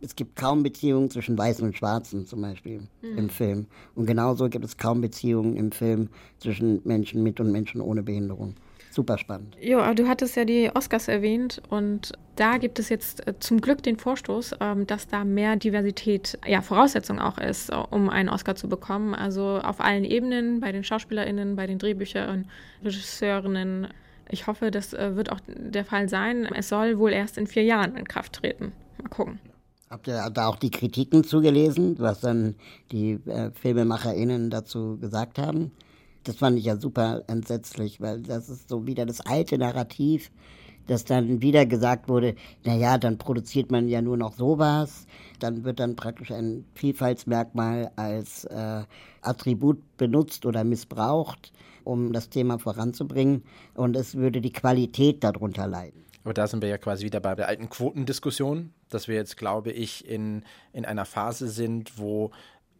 es 0.00 0.16
gibt 0.16 0.34
kaum 0.34 0.62
Beziehungen 0.62 1.10
zwischen 1.10 1.36
Weißen 1.36 1.62
und 1.62 1.76
Schwarzen 1.76 2.26
zum 2.26 2.40
Beispiel 2.40 2.80
mhm. 3.02 3.18
im 3.18 3.28
Film. 3.28 3.66
Und 3.94 4.06
genauso 4.06 4.48
gibt 4.48 4.64
es 4.64 4.78
kaum 4.78 5.02
Beziehungen 5.02 5.56
im 5.56 5.72
Film 5.72 6.08
zwischen 6.38 6.80
Menschen 6.84 7.22
mit 7.22 7.38
und 7.38 7.52
Menschen 7.52 7.82
ohne 7.82 8.02
Behinderung 8.02 8.54
super 8.92 9.18
spannend. 9.18 9.56
Ja, 9.60 9.94
du 9.94 10.08
hattest 10.08 10.36
ja 10.36 10.44
die 10.44 10.70
Oscars 10.74 11.08
erwähnt 11.08 11.62
und 11.68 12.12
da 12.36 12.58
gibt 12.58 12.78
es 12.78 12.88
jetzt 12.88 13.26
äh, 13.26 13.38
zum 13.38 13.60
Glück 13.60 13.82
den 13.82 13.98
Vorstoß, 13.98 14.56
ähm, 14.60 14.86
dass 14.86 15.06
da 15.06 15.24
mehr 15.24 15.56
Diversität 15.56 16.38
ja 16.46 16.62
Voraussetzung 16.62 17.18
auch 17.18 17.38
ist, 17.38 17.70
äh, 17.70 17.76
um 17.90 18.08
einen 18.08 18.28
Oscar 18.28 18.54
zu 18.54 18.68
bekommen. 18.68 19.14
Also 19.14 19.60
auf 19.62 19.80
allen 19.80 20.04
Ebenen, 20.04 20.60
bei 20.60 20.72
den 20.72 20.84
SchauspielerInnen, 20.84 21.56
bei 21.56 21.66
den 21.66 21.78
Drehbüchern, 21.78 22.46
Regisseurinnen. 22.84 23.88
Ich 24.28 24.46
hoffe, 24.46 24.70
das 24.70 24.94
äh, 24.94 25.16
wird 25.16 25.30
auch 25.30 25.40
der 25.46 25.84
Fall 25.84 26.08
sein. 26.08 26.46
Es 26.54 26.68
soll 26.68 26.98
wohl 26.98 27.12
erst 27.12 27.38
in 27.38 27.46
vier 27.46 27.64
Jahren 27.64 27.96
in 27.96 28.08
Kraft 28.08 28.34
treten. 28.34 28.72
Mal 29.02 29.08
gucken. 29.08 29.38
Habt 29.90 30.08
ihr 30.08 30.30
da 30.30 30.46
auch 30.46 30.56
die 30.56 30.70
Kritiken 30.70 31.22
zugelesen, 31.22 31.96
was 31.98 32.20
dann 32.20 32.54
die 32.92 33.18
äh, 33.26 33.50
FilmemacherInnen 33.50 34.48
dazu 34.48 34.96
gesagt 34.98 35.38
haben? 35.38 35.72
Das 36.24 36.36
fand 36.36 36.58
ich 36.58 36.66
ja 36.66 36.76
super 36.76 37.22
entsetzlich, 37.26 38.00
weil 38.00 38.22
das 38.22 38.48
ist 38.48 38.68
so 38.68 38.86
wieder 38.86 39.06
das 39.06 39.20
alte 39.20 39.58
Narrativ, 39.58 40.30
dass 40.86 41.04
dann 41.04 41.42
wieder 41.42 41.66
gesagt 41.66 42.08
wurde, 42.08 42.34
naja, 42.64 42.98
dann 42.98 43.18
produziert 43.18 43.70
man 43.70 43.88
ja 43.88 44.02
nur 44.02 44.16
noch 44.16 44.32
sowas, 44.34 45.06
dann 45.38 45.64
wird 45.64 45.80
dann 45.80 45.96
praktisch 45.96 46.30
ein 46.30 46.64
Vielfaltsmerkmal 46.74 47.90
als 47.96 48.44
äh, 48.44 48.82
Attribut 49.20 49.78
benutzt 49.96 50.46
oder 50.46 50.64
missbraucht, 50.64 51.52
um 51.84 52.12
das 52.12 52.28
Thema 52.28 52.58
voranzubringen 52.58 53.42
und 53.74 53.96
es 53.96 54.14
würde 54.14 54.40
die 54.40 54.52
Qualität 54.52 55.22
darunter 55.24 55.66
leiden. 55.66 56.02
Aber 56.24 56.34
da 56.34 56.46
sind 56.46 56.62
wir 56.62 56.68
ja 56.68 56.78
quasi 56.78 57.04
wieder 57.04 57.20
bei 57.20 57.34
der 57.34 57.48
alten 57.48 57.68
Quotendiskussion, 57.68 58.72
dass 58.88 59.08
wir 59.08 59.16
jetzt, 59.16 59.36
glaube 59.36 59.72
ich, 59.72 60.08
in, 60.08 60.44
in 60.72 60.84
einer 60.84 61.04
Phase 61.04 61.48
sind, 61.48 61.98
wo 61.98 62.30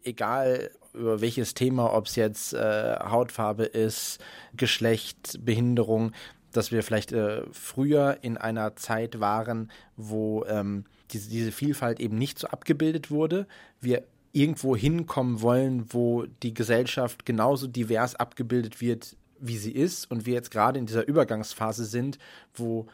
egal 0.03 0.71
über 0.93 1.21
welches 1.21 1.53
Thema, 1.53 1.93
ob 1.93 2.07
es 2.07 2.15
jetzt 2.15 2.53
äh, 2.53 2.97
Hautfarbe 2.99 3.65
ist, 3.65 4.19
Geschlecht, 4.55 5.39
Behinderung, 5.43 6.11
dass 6.51 6.71
wir 6.71 6.83
vielleicht 6.83 7.11
äh, 7.11 7.43
früher 7.51 8.19
in 8.21 8.37
einer 8.37 8.75
Zeit 8.75 9.19
waren, 9.19 9.71
wo 9.97 10.45
ähm, 10.45 10.85
diese, 11.11 11.29
diese 11.29 11.51
Vielfalt 11.51 11.99
eben 11.99 12.17
nicht 12.17 12.39
so 12.39 12.47
abgebildet 12.47 13.11
wurde. 13.11 13.47
Wir 13.81 14.03
irgendwo 14.31 14.75
hinkommen 14.75 15.41
wollen, 15.41 15.85
wo 15.89 16.25
die 16.41 16.53
Gesellschaft 16.53 17.25
genauso 17.25 17.67
divers 17.67 18.15
abgebildet 18.15 18.81
wird, 18.81 19.15
wie 19.39 19.57
sie 19.57 19.71
ist 19.71 20.09
und 20.09 20.25
wir 20.25 20.33
jetzt 20.33 20.51
gerade 20.51 20.79
in 20.79 20.85
dieser 20.85 21.07
Übergangsphase 21.07 21.85
sind, 21.85 22.17
wo 22.53 22.87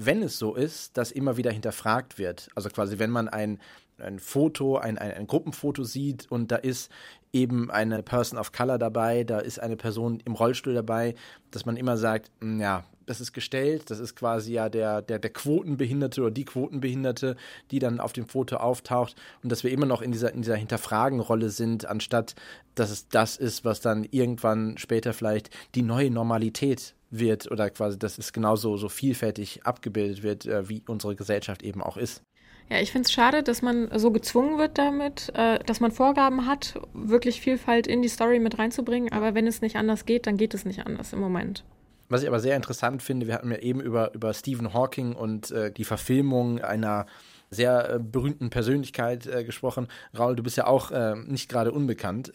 wenn 0.00 0.22
es 0.22 0.38
so 0.38 0.54
ist, 0.54 0.96
das 0.96 1.10
immer 1.10 1.36
wieder 1.36 1.50
hinterfragt 1.50 2.18
wird. 2.18 2.50
Also 2.54 2.68
quasi, 2.68 3.00
wenn 3.00 3.10
man 3.10 3.28
ein, 3.28 3.58
ein 3.98 4.18
Foto, 4.18 4.76
ein, 4.76 4.98
ein, 4.98 5.12
ein 5.12 5.26
Gruppenfoto 5.26 5.84
sieht 5.84 6.30
und 6.30 6.50
da 6.50 6.56
ist 6.56 6.90
eben 7.32 7.70
eine 7.70 8.02
Person 8.02 8.38
of 8.38 8.52
Color 8.52 8.78
dabei, 8.78 9.24
da 9.24 9.38
ist 9.38 9.60
eine 9.60 9.76
Person 9.76 10.20
im 10.24 10.34
Rollstuhl 10.34 10.74
dabei, 10.74 11.14
dass 11.50 11.66
man 11.66 11.76
immer 11.76 11.96
sagt, 11.96 12.30
hm, 12.40 12.60
ja, 12.60 12.84
das 13.06 13.20
ist 13.20 13.32
gestellt, 13.32 13.90
das 13.90 14.00
ist 14.00 14.14
quasi 14.16 14.52
ja 14.52 14.68
der, 14.68 15.00
der, 15.02 15.18
der 15.18 15.32
Quotenbehinderte 15.32 16.20
oder 16.20 16.30
die 16.30 16.44
Quotenbehinderte, 16.44 17.36
die 17.70 17.78
dann 17.78 18.00
auf 18.00 18.12
dem 18.12 18.28
Foto 18.28 18.56
auftaucht 18.56 19.16
und 19.42 19.50
dass 19.50 19.64
wir 19.64 19.70
immer 19.70 19.86
noch 19.86 20.02
in 20.02 20.12
dieser, 20.12 20.32
in 20.32 20.42
dieser 20.42 20.56
Hinterfragenrolle 20.56 21.48
sind, 21.48 21.86
anstatt 21.86 22.34
dass 22.74 22.90
es 22.90 23.08
das 23.08 23.36
ist, 23.36 23.64
was 23.64 23.80
dann 23.80 24.04
irgendwann 24.04 24.78
später 24.78 25.12
vielleicht 25.12 25.50
die 25.74 25.82
neue 25.82 26.10
Normalität 26.10 26.94
wird 27.10 27.50
oder 27.50 27.70
quasi, 27.70 27.98
dass 27.98 28.18
es 28.18 28.32
genauso 28.32 28.76
so 28.76 28.88
vielfältig 28.88 29.64
abgebildet 29.64 30.22
wird, 30.22 30.46
äh, 30.46 30.68
wie 30.68 30.82
unsere 30.86 31.16
Gesellschaft 31.16 31.62
eben 31.62 31.82
auch 31.82 31.96
ist. 31.96 32.22
Ja, 32.70 32.80
ich 32.80 32.92
finde 32.92 33.06
es 33.06 33.12
schade, 33.12 33.42
dass 33.42 33.62
man 33.62 33.88
so 33.98 34.10
gezwungen 34.10 34.58
wird 34.58 34.76
damit, 34.76 35.32
äh, 35.34 35.58
dass 35.60 35.80
man 35.80 35.90
Vorgaben 35.90 36.46
hat, 36.46 36.78
wirklich 36.92 37.40
Vielfalt 37.40 37.86
in 37.86 38.02
die 38.02 38.08
Story 38.08 38.38
mit 38.40 38.58
reinzubringen. 38.58 39.10
Aber 39.12 39.34
wenn 39.34 39.46
es 39.46 39.62
nicht 39.62 39.76
anders 39.76 40.04
geht, 40.04 40.26
dann 40.26 40.36
geht 40.36 40.52
es 40.52 40.66
nicht 40.66 40.86
anders 40.86 41.12
im 41.12 41.20
Moment. 41.20 41.64
Was 42.10 42.22
ich 42.22 42.28
aber 42.28 42.40
sehr 42.40 42.56
interessant 42.56 43.02
finde, 43.02 43.26
wir 43.26 43.34
hatten 43.34 43.50
ja 43.50 43.58
eben 43.58 43.80
über, 43.80 44.14
über 44.14 44.32
Stephen 44.34 44.74
Hawking 44.74 45.14
und 45.14 45.50
äh, 45.50 45.70
die 45.70 45.84
Verfilmung 45.84 46.60
einer 46.60 47.06
sehr 47.50 47.94
äh, 47.94 47.98
berühmten 47.98 48.50
Persönlichkeit 48.50 49.26
äh, 49.26 49.44
gesprochen. 49.44 49.88
Raul, 50.18 50.36
du 50.36 50.42
bist 50.42 50.56
ja 50.56 50.66
auch 50.66 50.90
äh, 50.90 51.16
nicht 51.16 51.48
gerade 51.48 51.72
unbekannt 51.72 52.32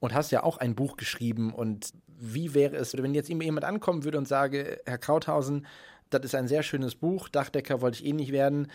und 0.00 0.14
hast 0.14 0.32
ja 0.32 0.42
auch 0.42 0.58
ein 0.58 0.74
Buch 0.74 0.96
geschrieben. 0.96 1.52
Und 1.52 1.92
wie 2.06 2.54
wäre 2.54 2.76
es, 2.76 2.96
wenn 2.96 3.14
jetzt 3.14 3.28
jemand 3.28 3.64
ankommen 3.64 4.04
würde 4.04 4.18
und 4.18 4.26
sage, 4.26 4.80
Herr 4.84 4.98
Krauthausen, 4.98 5.66
das 6.10 6.24
ist 6.24 6.34
ein 6.34 6.48
sehr 6.48 6.64
schönes 6.64 6.96
Buch, 6.96 7.28
Dachdecker 7.28 7.80
wollte 7.80 8.00
ich 8.00 8.06
eh 8.06 8.12
nicht 8.12 8.32
werden 8.32 8.68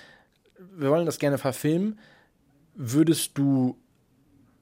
wir 0.57 0.89
wollen 0.89 1.05
das 1.05 1.19
gerne 1.19 1.37
verfilmen. 1.37 1.99
Würdest 2.75 3.37
du 3.37 3.77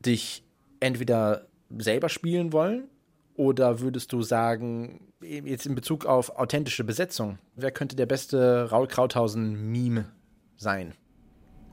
dich 0.05 0.43
entweder 0.79 1.47
selber 1.77 2.09
spielen 2.09 2.53
wollen 2.53 2.89
oder 3.35 3.79
würdest 3.79 4.13
du 4.13 4.21
sagen, 4.21 5.07
jetzt 5.21 5.65
in 5.65 5.75
Bezug 5.75 6.05
auf 6.05 6.37
authentische 6.37 6.83
Besetzung, 6.83 7.39
wer 7.55 7.71
könnte 7.71 7.95
der 7.95 8.05
beste 8.05 8.69
Raul 8.69 8.87
Krauthausen-Meme 8.87 10.11
sein? 10.57 10.93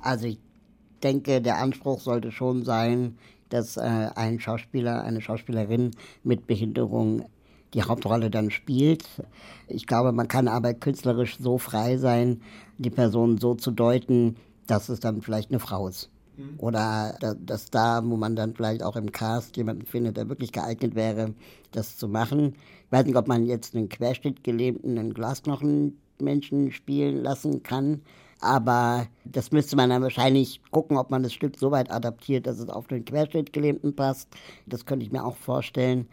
Also 0.01 0.27
ich 0.29 0.39
denke, 1.03 1.43
der 1.43 1.59
Anspruch 1.59 2.01
sollte 2.01 2.33
schon 2.33 2.65
sein, 2.65 3.19
dass 3.49 3.77
äh, 3.77 3.81
ein 4.15 4.41
Schauspieler, 4.41 5.03
eine 5.03 5.21
Schauspielerin 5.21 5.91
mit 6.23 6.47
Behinderung 6.47 7.29
die 7.75 7.83
Hauptrolle 7.83 8.31
dann 8.31 8.51
spielt. 8.51 9.05
Ich 9.69 9.87
glaube, 9.87 10.13
man 10.13 10.29
kann 10.29 10.49
aber 10.49 10.75
künstlerisch 10.75 11.39
so 11.39 11.59
frei 11.59 11.97
sein, 11.97 12.43
die 12.79 12.91
Person 12.91 13.39
so 13.39 13.55
zu 13.55 13.71
deuten, 13.71 14.37
dass 14.67 14.89
es 14.89 15.01
dann 15.01 15.23
vielleicht 15.23 15.51
eine 15.51 15.61
Frau 15.61 15.89
ist. 15.89 16.11
Mhm. 16.37 16.55
Oder 16.59 17.17
dass 17.39 17.71
da, 17.71 18.03
wo 18.05 18.17
man 18.17 18.37
dann 18.37 18.55
vielleicht 18.55 18.83
auch 18.83 18.97
im 18.97 19.13
Cast 19.13 19.57
jemanden 19.57 19.87
findet, 19.87 20.17
der 20.17 20.29
wirklich 20.29 20.53
geeignet 20.53 20.95
wäre, 20.95 21.35
das 21.73 21.97
zu 21.97 22.09
machen. 22.09 22.55
Ich 22.87 22.93
weiß 22.93 23.07
nicht, 23.07 23.17
ob 23.17 23.29
man 23.29 23.47
jetzt 23.47 23.75
einen 23.75 23.89
querschnittgelähmten, 23.89 24.99
einen 24.99 25.15
Glasknochenmenschen 25.15 26.73
spielen 26.73 27.23
lassen 27.23 27.63
kann. 27.63 28.03
Aber 28.41 29.07
das 29.25 29.53
müsste 29.53 29.77
man 29.77 29.91
dann 29.91 30.03
wahrscheinlich 30.03 30.63
gucken, 30.71 30.97
ob 30.97 31.11
man 31.11 31.23
das 31.23 31.33
Stück 31.35 31.59
so 31.59 31.71
weit 31.71 31.91
adaptiert, 31.91 32.47
dass 32.47 32.59
es 32.59 32.71
auf 32.71 32.87
den 32.87 33.05
Querschnittgelähmten 33.05 33.95
passt. 33.95 34.29
Das 34.67 34.87
könnte 34.87 35.05
ich 35.05 35.13
mir 35.13 35.25
auch 35.25 35.37
vorstellen 35.37 36.09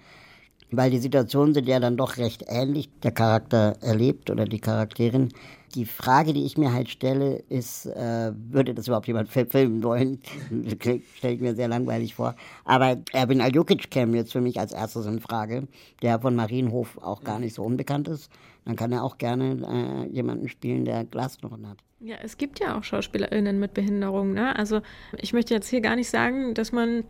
weil 0.71 0.91
die 0.91 0.99
Situationen 0.99 1.53
sind 1.53 1.67
ja 1.67 1.79
dann 1.79 1.97
doch 1.97 2.17
recht 2.17 2.45
ähnlich, 2.47 2.89
der 3.03 3.11
Charakter 3.11 3.77
erlebt 3.81 4.29
oder 4.29 4.45
die 4.45 4.59
Charakterin. 4.59 5.29
Die 5.75 5.85
Frage, 5.85 6.33
die 6.33 6.45
ich 6.45 6.57
mir 6.57 6.73
halt 6.73 6.89
stelle, 6.89 7.43
ist, 7.49 7.85
äh, 7.85 8.31
würde 8.33 8.73
das 8.73 8.87
überhaupt 8.87 9.07
jemand 9.07 9.29
filmen 9.29 9.83
wollen? 9.83 10.19
Stelle 10.79 11.33
ich 11.33 11.41
mir 11.41 11.55
sehr 11.55 11.67
langweilig 11.67 12.15
vor. 12.15 12.35
Aber 12.65 12.97
Erwin 13.13 13.41
Aljukic 13.41 13.91
käme 13.91 14.17
jetzt 14.17 14.31
für 14.31 14.41
mich 14.41 14.59
als 14.59 14.71
erstes 14.71 15.05
in 15.05 15.19
Frage, 15.19 15.67
der 16.01 16.19
von 16.19 16.35
Marienhof 16.35 16.97
auch 17.01 17.23
gar 17.23 17.39
nicht 17.39 17.53
so 17.53 17.63
unbekannt 17.63 18.07
ist. 18.07 18.31
Dann 18.65 18.75
kann 18.75 18.91
er 18.91 19.03
auch 19.03 19.17
gerne 19.17 20.05
äh, 20.09 20.13
jemanden 20.13 20.49
spielen, 20.49 20.85
der 20.85 21.05
Glasknochen 21.05 21.69
hat. 21.69 21.77
Ja, 21.99 22.17
es 22.21 22.37
gibt 22.37 22.59
ja 22.59 22.77
auch 22.77 22.83
SchauspielerInnen 22.83 23.59
mit 23.59 23.73
Behinderung. 23.73 24.33
Ne? 24.33 24.55
Also 24.55 24.81
ich 25.17 25.33
möchte 25.33 25.53
jetzt 25.53 25.69
hier 25.69 25.81
gar 25.81 25.95
nicht 25.95 26.09
sagen, 26.09 26.53
dass 26.53 26.71
man 26.71 27.03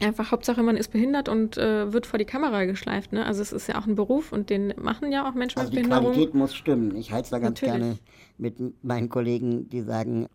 einfach 0.00 0.32
Hauptsache, 0.32 0.62
man 0.62 0.76
ist 0.76 0.90
behindert 0.90 1.28
und 1.28 1.56
äh, 1.56 1.92
wird 1.92 2.06
vor 2.06 2.18
die 2.18 2.24
Kamera 2.24 2.64
geschleift. 2.64 3.12
Ne? 3.12 3.24
Also 3.24 3.42
es 3.42 3.52
ist 3.52 3.68
ja 3.68 3.78
auch 3.78 3.86
ein 3.86 3.94
Beruf 3.94 4.32
und 4.32 4.50
den 4.50 4.74
machen 4.76 5.12
ja 5.12 5.28
auch 5.28 5.34
Menschen 5.34 5.60
also 5.60 5.70
mit 5.70 5.76
Behinderung. 5.76 6.12
Die 6.12 6.18
Qualität 6.18 6.34
muss 6.34 6.54
stimmen. 6.54 6.96
Ich 6.96 7.12
halte 7.12 7.30
da 7.30 7.38
ganz 7.38 7.60
Natürlich. 7.60 7.82
gerne 7.82 7.98
mit 8.38 8.84
meinen 8.84 9.08
Kollegen, 9.08 9.68
die 9.68 9.82
sagen, 9.82 10.26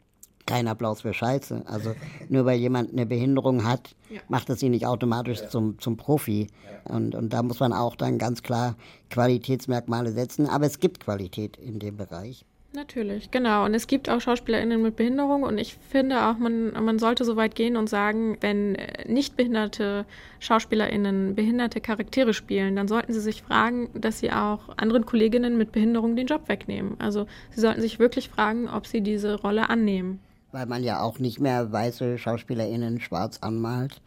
kein 0.46 0.68
Applaus 0.68 1.02
für 1.02 1.14
Scheiße. 1.14 1.64
Also 1.66 1.94
nur 2.28 2.46
weil 2.46 2.58
jemand 2.60 2.92
eine 2.92 3.06
Behinderung 3.06 3.66
hat, 3.66 3.96
ja. 4.10 4.20
macht 4.30 4.50
es 4.50 4.64
ihn 4.64 4.72
nicht 4.72 4.88
automatisch 4.88 5.42
ja. 5.42 5.50
zum, 5.50 5.78
zum 5.80 5.96
Profi. 5.96 6.48
Und, 6.86 7.14
und 7.14 7.34
da 7.34 7.44
muss 7.44 7.60
man 7.60 7.72
auch 7.72 7.96
dann 7.96 8.18
ganz 8.18 8.42
klar 8.42 8.76
Qualitätsmerkmale 9.12 10.12
setzen. 10.12 10.48
Aber 10.48 10.66
es 10.66 10.80
gibt 10.80 11.02
Qualität 11.02 11.58
in 11.58 11.78
dem 11.78 11.98
Bereich. 11.98 12.46
Natürlich, 12.74 13.32
genau. 13.32 13.66
Und 13.66 13.74
es 13.74 13.88
gibt 13.88 14.10
auch 14.10 14.22
SchauspielerInnen 14.22 14.80
mit 14.80 14.96
Behinderung 14.96 15.42
und 15.42 15.58
ich 15.58 15.76
finde 15.76 16.28
auch, 16.28 16.38
man, 16.38 16.72
man 16.72 17.00
sollte 17.00 17.26
so 17.26 17.36
weit 17.36 17.56
gehen 17.56 17.76
und 17.76 17.90
sagen, 17.90 18.38
wenn 18.42 18.76
äh, 18.76 19.12
nicht 19.12 19.36
behinderte 19.36 20.06
SchauspielerInnen 20.40 21.34
behinderte 21.34 21.82
Charaktere 21.82 22.32
spielen, 22.32 22.76
dann 22.76 22.88
sollten 22.88 23.12
sie 23.12 23.22
sich 23.22 23.42
fragen, 23.42 23.90
dass 23.96 24.20
sie 24.20 24.32
auch 24.32 24.78
anderen 24.78 25.08
Kolleginnen 25.08 25.58
mit 25.58 25.72
Behinderung 25.72 26.16
den 26.16 26.28
Job 26.28 26.48
wegnehmen. 26.48 26.96
Also 27.00 27.26
sie 27.50 27.62
sollten 27.62 27.82
sich 27.82 27.98
wirklich 27.98 28.30
fragen, 28.30 28.70
ob 28.70 28.86
sie 28.86 29.02
diese 29.02 29.42
Rolle 29.42 29.72
annehmen. 29.72 30.20
Weil 30.52 30.68
man 30.68 30.84
ja 30.84 31.02
auch 31.02 31.18
nicht 31.18 31.40
mehr 31.40 31.72
weiße 31.72 32.20
SchauspielerInnen 32.20 33.00
schwarz 33.00 33.40
anmalt, 33.42 34.00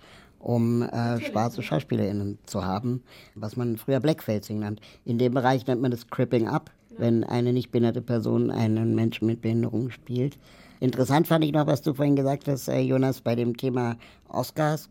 um 0.42 0.82
äh, 0.82 1.20
schwarze 1.20 1.62
SchauspielerInnen 1.62 2.38
zu 2.44 2.64
haben, 2.64 3.02
was 3.34 3.56
man 3.56 3.78
früher 3.78 4.00
Blackfacing 4.00 4.58
nennt. 4.58 4.80
In 5.04 5.16
dem 5.16 5.32
Bereich 5.32 5.66
nennt 5.66 5.80
man 5.80 5.90
das 5.90 6.08
Cripping 6.08 6.49
Up 6.49 6.70
wenn 6.99 7.25
eine 7.25 7.52
nicht 7.52 7.70
behinderte 7.70 8.02
Person 8.02 8.50
einen 8.50 8.94
Menschen 8.94 9.26
mit 9.26 9.40
Behinderung 9.40 9.90
spielt. 9.90 10.38
Interessant 10.80 11.28
fand 11.28 11.44
ich 11.44 11.52
noch, 11.52 11.66
was 11.66 11.82
du 11.82 11.94
vorhin 11.94 12.16
gesagt 12.16 12.49
hast, 12.49 12.68
äh, 12.68 12.80
Jonas, 12.80 13.20
bei 13.20 13.34
dem 13.34 13.56
Thema 13.56 13.96
Oscars. 14.28 14.88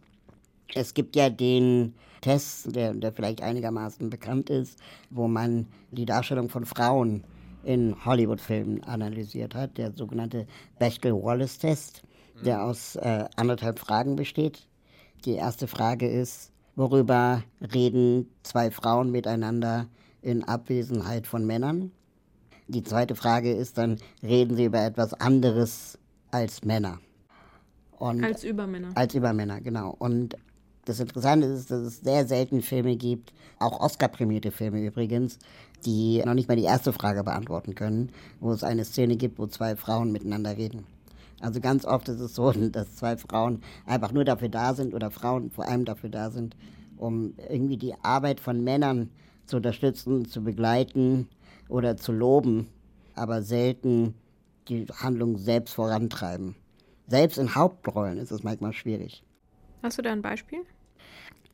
Es 0.73 0.93
gibt 0.93 1.15
ja 1.15 1.29
den 1.29 1.93
Test, 2.21 2.75
der, 2.75 2.93
der 2.93 3.11
vielleicht 3.11 3.41
einigermaßen 3.41 4.09
bekannt 4.09 4.49
ist, 4.49 4.79
wo 5.09 5.27
man 5.27 5.67
die 5.91 6.05
Darstellung 6.05 6.49
von 6.49 6.65
Frauen 6.65 7.23
in 7.63 7.95
Hollywood-Filmen 8.05 8.83
analysiert 8.83 9.53
hat, 9.53 9.77
der 9.77 9.91
sogenannte 9.91 10.47
Bechtel-Wallace-Test, 10.79 12.03
der 12.45 12.63
aus 12.63 12.95
äh, 12.95 13.25
anderthalb 13.35 13.79
Fragen 13.79 14.15
besteht. 14.15 14.67
Die 15.25 15.35
erste 15.35 15.67
Frage 15.67 16.09
ist, 16.09 16.51
worüber 16.75 17.43
reden 17.73 18.27
zwei 18.41 18.71
Frauen 18.71 19.11
miteinander 19.11 19.87
in 20.23 20.43
Abwesenheit 20.43 21.27
von 21.27 21.45
Männern. 21.45 21.91
Die 22.67 22.83
zweite 22.83 23.13
Frage 23.13 23.51
ist 23.53 23.77
dann, 23.77 23.97
reden 24.23 24.55
sie 24.55 24.65
über 24.65 24.83
etwas 24.83 25.13
anderes 25.13 25.99
als 26.31 26.63
Männer? 26.63 26.99
Und 27.99 28.23
als 28.23 28.43
Übermänner. 28.43 28.89
Als 28.95 29.13
Übermänner, 29.13 29.61
genau. 29.61 29.95
Und 29.99 30.37
das 30.85 30.99
Interessante 30.99 31.45
ist, 31.45 31.69
dass 31.69 31.81
es 31.81 31.99
sehr 31.99 32.25
selten 32.25 32.63
Filme 32.63 32.95
gibt, 32.95 33.31
auch 33.59 33.79
Oscar-prämierte 33.79 34.49
Filme 34.49 34.83
übrigens, 34.83 35.37
die 35.85 36.23
noch 36.25 36.33
nicht 36.33 36.47
mal 36.47 36.55
die 36.55 36.63
erste 36.63 36.93
Frage 36.93 37.23
beantworten 37.23 37.75
können, 37.75 38.09
wo 38.39 38.51
es 38.51 38.63
eine 38.63 38.85
Szene 38.85 39.17
gibt, 39.17 39.37
wo 39.37 39.45
zwei 39.45 39.75
Frauen 39.75 40.11
miteinander 40.11 40.57
reden. 40.57 40.85
Also 41.41 41.59
ganz 41.59 41.85
oft 41.85 42.07
ist 42.09 42.19
es 42.19 42.35
so, 42.35 42.51
dass 42.71 42.95
zwei 42.95 43.17
Frauen 43.17 43.61
einfach 43.85 44.11
nur 44.11 44.23
dafür 44.23 44.49
da 44.49 44.73
sind 44.73 44.93
oder 44.93 45.11
Frauen 45.11 45.51
vor 45.51 45.67
allem 45.67 45.85
dafür 45.85 46.09
da 46.09 46.29
sind, 46.29 46.55
um 46.97 47.33
irgendwie 47.49 47.77
die 47.77 47.95
Arbeit 48.03 48.39
von 48.39 48.63
Männern 48.63 49.09
zu 49.45 49.57
unterstützen, 49.57 50.25
zu 50.25 50.43
begleiten 50.43 51.27
oder 51.67 51.97
zu 51.97 52.11
loben, 52.11 52.67
aber 53.15 53.41
selten 53.41 54.13
die 54.67 54.85
Handlung 54.85 55.37
selbst 55.37 55.73
vorantreiben. 55.73 56.55
Selbst 57.07 57.37
in 57.37 57.55
Hauptrollen 57.55 58.17
ist 58.17 58.31
es 58.31 58.43
manchmal 58.43 58.73
schwierig. 58.73 59.23
Hast 59.83 59.97
du 59.97 60.01
da 60.01 60.11
ein 60.11 60.21
Beispiel? 60.21 60.59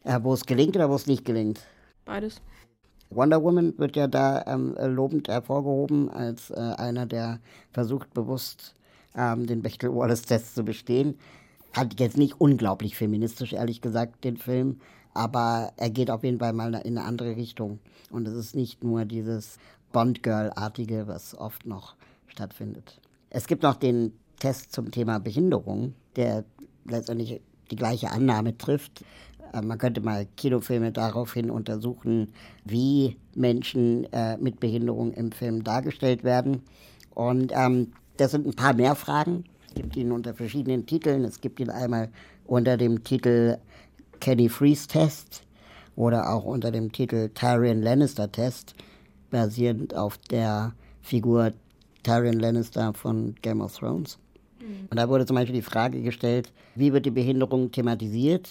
Ja, 0.05 0.23
wo 0.23 0.33
es 0.33 0.45
gelingt 0.45 0.75
oder 0.75 0.89
wo 0.89 0.95
es 0.95 1.07
nicht 1.07 1.25
gelingt? 1.25 1.61
Beides. 2.05 2.41
Wonder 3.09 3.41
Woman 3.41 3.73
wird 3.77 3.95
ja 3.95 4.07
da 4.07 4.43
ähm, 4.45 4.75
lobend 4.79 5.29
hervorgehoben 5.29 6.09
als 6.09 6.51
äh, 6.51 6.55
einer, 6.55 7.05
der 7.05 7.39
versucht, 7.71 8.13
bewusst 8.13 8.75
ähm, 9.17 9.47
den 9.47 9.61
Bechtel-Wallace-Test 9.61 10.55
zu 10.55 10.63
bestehen. 10.63 11.17
Ich 11.75 11.99
jetzt 11.99 12.17
nicht 12.17 12.39
unglaublich 12.39 12.95
feministisch, 12.95 13.53
ehrlich 13.53 13.81
gesagt, 13.81 14.23
den 14.23 14.37
Film 14.37 14.77
aber 15.17 15.73
er 15.77 15.89
geht 15.89 16.11
auf 16.11 16.23
jeden 16.23 16.37
Fall 16.37 16.53
mal 16.53 16.75
in 16.75 16.95
eine 16.95 17.03
andere 17.03 17.35
Richtung. 17.35 17.79
Und 18.11 18.27
es 18.27 18.35
ist 18.35 18.55
nicht 18.55 18.83
nur 18.83 19.03
dieses 19.03 19.57
Bond-Girl-artige, 19.91 21.07
was 21.07 21.35
oft 21.35 21.65
noch 21.65 21.95
stattfindet. 22.27 23.01
Es 23.31 23.47
gibt 23.47 23.63
noch 23.63 23.75
den 23.75 24.13
Test 24.39 24.71
zum 24.73 24.91
Thema 24.91 25.19
Behinderung, 25.19 25.95
der 26.15 26.45
letztendlich 26.85 27.41
die 27.71 27.75
gleiche 27.75 28.11
Annahme 28.11 28.59
trifft. 28.59 29.03
Äh, 29.53 29.63
man 29.63 29.79
könnte 29.79 30.01
mal 30.01 30.27
Kinofilme 30.37 30.91
daraufhin 30.91 31.49
untersuchen, 31.49 32.31
wie 32.63 33.17
Menschen 33.33 34.05
äh, 34.13 34.37
mit 34.37 34.59
Behinderung 34.59 35.13
im 35.13 35.31
Film 35.31 35.63
dargestellt 35.63 36.23
werden. 36.23 36.61
Und 37.15 37.51
ähm, 37.55 37.93
das 38.17 38.31
sind 38.31 38.45
ein 38.45 38.53
paar 38.53 38.73
mehr 38.73 38.95
Fragen. 38.95 39.45
Es 39.67 39.75
gibt 39.75 39.95
ihn 39.95 40.11
unter 40.11 40.33
verschiedenen 40.33 40.85
Titeln. 40.85 41.23
Es 41.23 41.41
gibt 41.41 41.59
ihn 41.59 41.69
einmal 41.69 42.09
unter 42.45 42.77
dem 42.77 43.03
Titel 43.03 43.57
Kenny 44.19 44.49
Freeze 44.49 44.87
Test 44.87 45.43
oder 45.95 46.31
auch 46.31 46.43
unter 46.43 46.71
dem 46.71 46.91
Titel 46.91 47.29
Tyrion 47.29 47.81
Lannister 47.81 48.31
Test, 48.31 48.75
basierend 49.29 49.95
auf 49.95 50.17
der 50.17 50.73
Figur 51.01 51.53
Tyrion 52.03 52.39
Lannister 52.39 52.93
von 52.93 53.35
Game 53.41 53.61
of 53.61 53.75
Thrones. 53.75 54.17
Mhm. 54.59 54.87
Und 54.89 54.97
da 54.97 55.09
wurde 55.09 55.25
zum 55.25 55.35
Beispiel 55.35 55.55
die 55.55 55.61
Frage 55.61 56.01
gestellt, 56.01 56.51
wie 56.75 56.93
wird 56.93 57.05
die 57.05 57.11
Behinderung 57.11 57.71
thematisiert? 57.71 58.49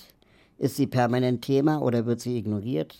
Ist 0.59 0.77
sie 0.77 0.87
permanent 0.87 1.43
Thema 1.43 1.83
oder 1.83 2.07
wird 2.07 2.21
sie 2.21 2.37
ignoriert? 2.37 2.97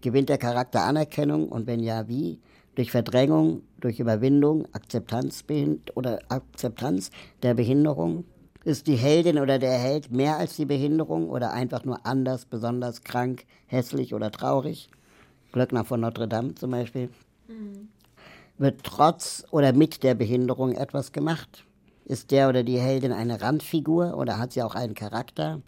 Gewinnt 0.00 0.28
der 0.28 0.38
Charakter 0.38 0.82
Anerkennung 0.82 1.48
und 1.48 1.66
wenn 1.66 1.80
ja, 1.80 2.08
wie? 2.08 2.38
Durch 2.74 2.90
Verdrängung, 2.90 3.62
durch 3.80 4.00
Überwindung, 4.00 4.66
Akzeptanz 4.72 5.44
oder 5.94 6.18
Akzeptanz 6.28 7.10
der 7.42 7.54
Behinderung? 7.54 8.24
Ist 8.64 8.86
die 8.86 8.96
Heldin 8.96 9.38
oder 9.38 9.58
der 9.58 9.78
Held 9.78 10.10
mehr 10.10 10.38
als 10.38 10.56
die 10.56 10.64
Behinderung 10.64 11.30
oder 11.30 11.52
einfach 11.52 11.84
nur 11.84 12.04
anders, 12.04 12.46
besonders 12.46 13.02
krank, 13.02 13.44
hässlich 13.66 14.12
oder 14.12 14.32
traurig? 14.32 14.90
Glöckner 15.52 15.84
von 15.84 16.00
Notre 16.00 16.26
Dame 16.26 16.54
zum 16.54 16.72
Beispiel. 16.72 17.10
Mhm. 17.48 17.88
Wird 18.58 18.82
trotz 18.82 19.44
oder 19.50 19.72
mit 19.72 20.02
der 20.02 20.14
Behinderung 20.14 20.72
etwas 20.72 21.12
gemacht? 21.12 21.64
Ist 22.06 22.30
der 22.30 22.48
oder 22.48 22.62
die 22.62 22.78
Heldin 22.78 23.12
eine 23.12 23.40
Randfigur 23.40 24.16
oder 24.16 24.38
hat 24.38 24.52
sie 24.52 24.62
auch 24.62 24.74
einen 24.74 24.94
Charakter? 24.94 25.60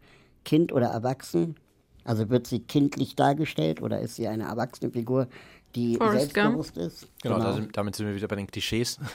Kind 0.44 0.73
oder 0.73 0.87
erwachsen? 0.87 1.57
Also 2.05 2.31
wird 2.31 2.47
sie 2.47 2.61
kindlich 2.61 3.16
dargestellt 3.16 3.83
oder 3.83 4.01
ist 4.01 4.16
sie 4.16 4.29
eine 4.29 4.44
erwachsene 4.44 4.90
Figur, 4.90 5.29
die 5.74 5.96
Forrest 5.96 6.33
selbstbewusst 6.33 6.74
Gump. 6.74 6.87
ist? 6.87 7.07
Genau, 7.22 7.37
genau. 7.37 7.52
Sind, 7.52 7.76
damit 7.76 7.96
sind 7.96 8.07
wir 8.07 8.14
wieder 8.14 8.28
bei 8.28 8.37
den 8.37 8.46
Klischees. 8.46 8.98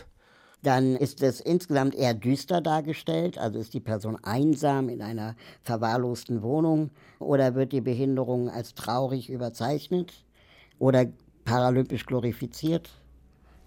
Dann 0.63 0.95
ist 0.95 1.21
es 1.21 1.41
insgesamt 1.41 1.93
eher 1.93 2.13
düster 2.13 2.61
dargestellt, 2.61 3.37
also 3.37 3.59
ist 3.59 3.73
die 3.73 3.81
Person 3.81 4.17
einsam 4.23 4.87
in 4.87 5.01
einer 5.01 5.35
verwahrlosten 5.61 6.41
Wohnung 6.41 6.89
oder 7.19 7.53
wird 7.53 7.73
die 7.73 7.81
Behinderung 7.81 8.49
als 8.49 8.73
traurig 8.73 9.29
überzeichnet 9.29 10.13
oder 10.79 11.05
paralympisch 11.43 12.05
glorifiziert. 12.05 12.89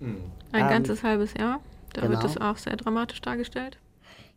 Ein 0.00 0.32
ähm, 0.54 0.68
ganzes 0.68 1.02
halbes 1.02 1.34
Jahr, 1.34 1.60
da 1.92 2.00
genau. 2.00 2.14
wird 2.14 2.24
es 2.24 2.38
auch 2.38 2.56
sehr 2.56 2.76
dramatisch 2.76 3.20
dargestellt. 3.20 3.78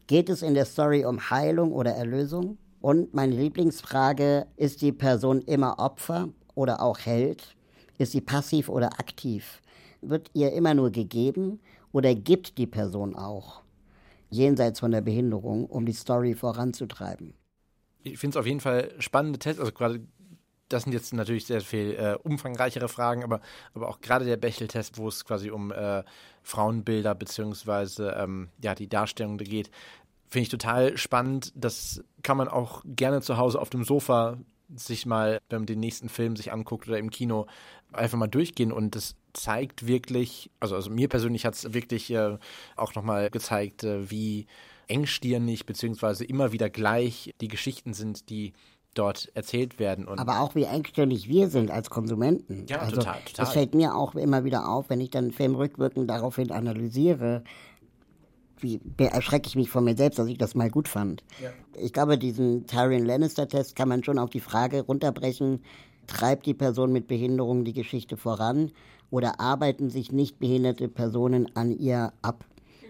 Geht 0.08 0.28
es 0.28 0.42
in 0.42 0.54
der 0.54 0.66
Story 0.66 1.06
um 1.06 1.30
Heilung 1.30 1.72
oder 1.72 1.92
Erlösung? 1.92 2.58
Und 2.82 3.14
meine 3.14 3.36
Lieblingsfrage, 3.36 4.48
ist 4.58 4.82
die 4.82 4.92
Person 4.92 5.42
immer 5.42 5.80
Opfer 5.80 6.30
oder 6.56 6.82
auch 6.82 7.00
Held? 7.00 7.56
Ist 8.00 8.14
sie 8.14 8.22
passiv 8.22 8.70
oder 8.70 9.00
aktiv? 9.00 9.62
Wird 10.02 10.32
ihr 10.34 10.54
immer 10.54 10.74
nur 10.74 10.90
gegeben 10.90 11.60
oder 11.92 12.16
gibt 12.16 12.58
die 12.58 12.66
Person 12.66 13.14
auch 13.16 13.62
jenseits 14.30 14.80
von 14.80 14.92
der 14.92 15.02
Behinderung, 15.02 15.66
um 15.66 15.86
die 15.86 15.94
Story 15.94 16.34
voranzutreiben? 16.34 17.34
Ich 18.04 18.18
finde 18.18 18.36
es 18.36 18.40
auf 18.40 18.46
jeden 18.46 18.62
Fall 18.62 18.94
spannende 19.00 19.38
Tests, 19.38 19.60
also 19.60 19.74
gerade 19.74 20.00
das 20.70 20.84
sind 20.84 20.94
jetzt 20.94 21.14
natürlich 21.14 21.46
sehr 21.46 21.62
viel 21.62 21.96
äh, 21.96 22.16
umfangreichere 22.24 22.88
Fragen, 22.88 23.24
aber, 23.24 23.42
aber 23.74 23.90
auch 23.90 24.00
gerade 24.02 24.24
der 24.24 24.38
Bechel-Test, 24.38 24.98
wo 24.98 25.08
es 25.08 25.26
quasi 25.26 25.50
um 25.50 25.72
äh, 25.72 26.04
Frauenbilder 26.44 27.16
beziehungsweise 27.16 28.16
ähm, 28.18 28.50
ja, 28.64 28.76
die 28.76 28.88
Darstellung 28.88 29.38
geht, 29.40 29.72
finde 30.30 30.44
ich 30.44 30.50
total 30.50 30.96
spannend. 30.96 31.52
Das 31.56 32.04
kann 32.22 32.38
man 32.38 32.48
auch 32.48 32.84
gerne 32.86 33.22
zu 33.22 33.38
Hause 33.38 33.60
auf 33.60 33.72
dem 33.72 33.84
Sofa 33.84 34.38
sich 34.76 35.06
mal, 35.06 35.40
wenn 35.50 35.62
man 35.62 35.66
den 35.66 35.80
nächsten 35.80 36.10
Film 36.10 36.36
sich 36.36 36.52
anguckt 36.52 36.88
oder 36.88 36.98
im 36.98 37.10
Kino, 37.10 37.48
einfach 37.92 38.18
mal 38.18 38.28
durchgehen 38.28 38.72
und 38.72 38.96
das 38.96 39.16
zeigt 39.34 39.88
wirklich, 39.88 40.50
also, 40.60 40.76
also 40.76 40.90
mir 40.90 41.08
persönlich 41.08 41.46
hat 41.46 41.56
es 41.56 41.74
wirklich 41.74 42.12
äh, 42.12 42.38
auch 42.76 42.96
nochmal 42.96 43.30
gezeigt, 43.30 43.84
äh, 43.84 44.10
wie 44.10 44.48
engstirnig 44.88 45.66
beziehungsweise 45.66 46.26
immer 46.26 46.52
wieder 46.52 46.70
gleich 46.70 47.34
die 47.42 47.48
Geschichten 47.48 47.94
sind, 47.94 48.30
die 48.30 48.54
dort 48.96 49.32
erzählt 49.36 49.80
werden. 49.80 50.08
Und 50.08 50.20
Aber 50.20 50.40
auch 50.42 50.56
wie 50.56 50.64
engstirnig 50.64 51.30
wir 51.30 51.50
sind 51.50 51.72
als 51.72 51.90
Konsumenten. 51.90 52.66
Ja, 52.68 52.80
also, 52.80 52.98
total, 52.98 53.20
total. 53.26 53.46
Das 53.46 53.54
fällt 53.54 53.76
mir 53.76 53.96
auch 53.96 54.16
immer 54.16 54.44
wieder 54.44 54.68
auf, 54.68 54.90
wenn 54.90 55.00
ich 55.00 55.12
dann 55.12 55.26
einen 55.26 55.34
Film 55.34 55.56
rückwirkend 55.56 56.10
daraufhin 56.10 56.52
analysiere, 56.52 57.44
wie 58.62 58.80
erschrecke 58.98 59.48
ich 59.48 59.56
mich 59.56 59.70
von 59.70 59.84
mir 59.84 59.96
selbst, 59.96 60.20
dass 60.20 60.28
ich 60.28 60.38
das 60.38 60.56
mal 60.56 60.70
gut 60.70 60.88
fand. 60.88 61.24
Ja. 61.42 61.50
Ich 61.82 61.94
glaube, 61.94 62.18
diesen 62.18 62.66
Tyrion 62.66 63.06
Lannister-Test 63.06 63.76
kann 63.76 63.90
man 63.90 64.04
schon 64.04 64.20
auf 64.20 64.30
die 64.30 64.40
Frage 64.40 64.82
runterbrechen, 64.82 65.62
treibt 66.08 66.46
die 66.46 66.54
Person 66.54 66.92
mit 66.92 67.08
Behinderung 67.08 67.64
die 67.64 67.74
Geschichte 67.74 68.18
voran 68.18 68.72
oder 69.12 69.40
arbeiten 69.40 69.90
sich 69.90 70.12
nicht 70.12 70.40
behinderte 70.40 70.88
Personen 70.88 71.48
an 71.56 71.72
ihr 71.72 72.14
ab? 72.22 72.46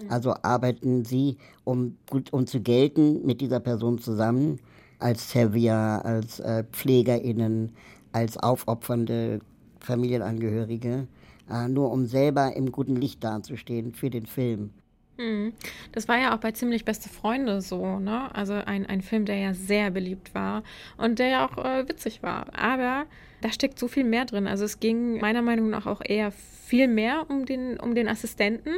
Also 0.08 0.34
arbeiten 0.43 1.03
sie, 1.03 1.38
um, 1.65 1.97
gut, 2.10 2.32
um 2.32 2.47
zu 2.47 2.62
gelten, 2.62 3.25
mit 3.25 3.41
dieser 3.41 3.60
Person 3.60 3.99
zusammen, 3.99 4.60
als 4.99 5.29
Servier, 5.32 6.01
als 6.03 6.39
äh, 6.39 6.63
PflegerInnen, 6.71 7.73
als 8.13 8.38
aufopfernde 8.38 9.39
Familienangehörige. 9.79 11.08
äh, 11.49 11.67
nur 11.67 11.91
um 11.91 12.05
selber 12.05 12.55
im 12.55 12.71
guten 12.71 12.95
Licht 12.95 13.23
dazustehen 13.23 13.93
für 13.93 14.10
den 14.10 14.25
Film. 14.25 14.71
Hm. 15.19 15.51
Das 15.91 16.08
war 16.08 16.17
ja 16.17 16.34
auch 16.34 16.39
bei 16.39 16.53
Ziemlich 16.53 16.86
Beste 16.86 17.10
Freunde 17.10 17.60
so, 17.60 17.99
ne? 17.99 18.34
Also 18.34 18.53
ein, 18.53 18.86
ein 18.86 19.01
Film, 19.01 19.25
der 19.25 19.36
ja 19.36 19.53
sehr 19.53 19.91
beliebt 19.91 20.34
war 20.34 20.63
und 20.97 21.19
der 21.19 21.27
ja 21.27 21.45
auch 21.45 21.58
äh, 21.58 21.89
witzig 21.89 22.23
war. 22.23 22.47
Aber 22.58 23.05
da 23.41 23.51
steckt 23.51 23.77
so 23.79 23.89
viel 23.89 24.05
mehr 24.05 24.23
drin. 24.23 24.47
Also 24.47 24.63
es 24.63 24.79
ging 24.79 25.19
meiner 25.19 25.41
Meinung 25.41 25.69
nach 25.69 25.88
auch 25.88 26.01
eher 26.01 26.32
viel 26.32 26.88
mehr 26.88 27.25
um 27.27 27.45
den, 27.45 27.77
um 27.77 27.95
den 27.95 28.08
Assistenten 28.08 28.71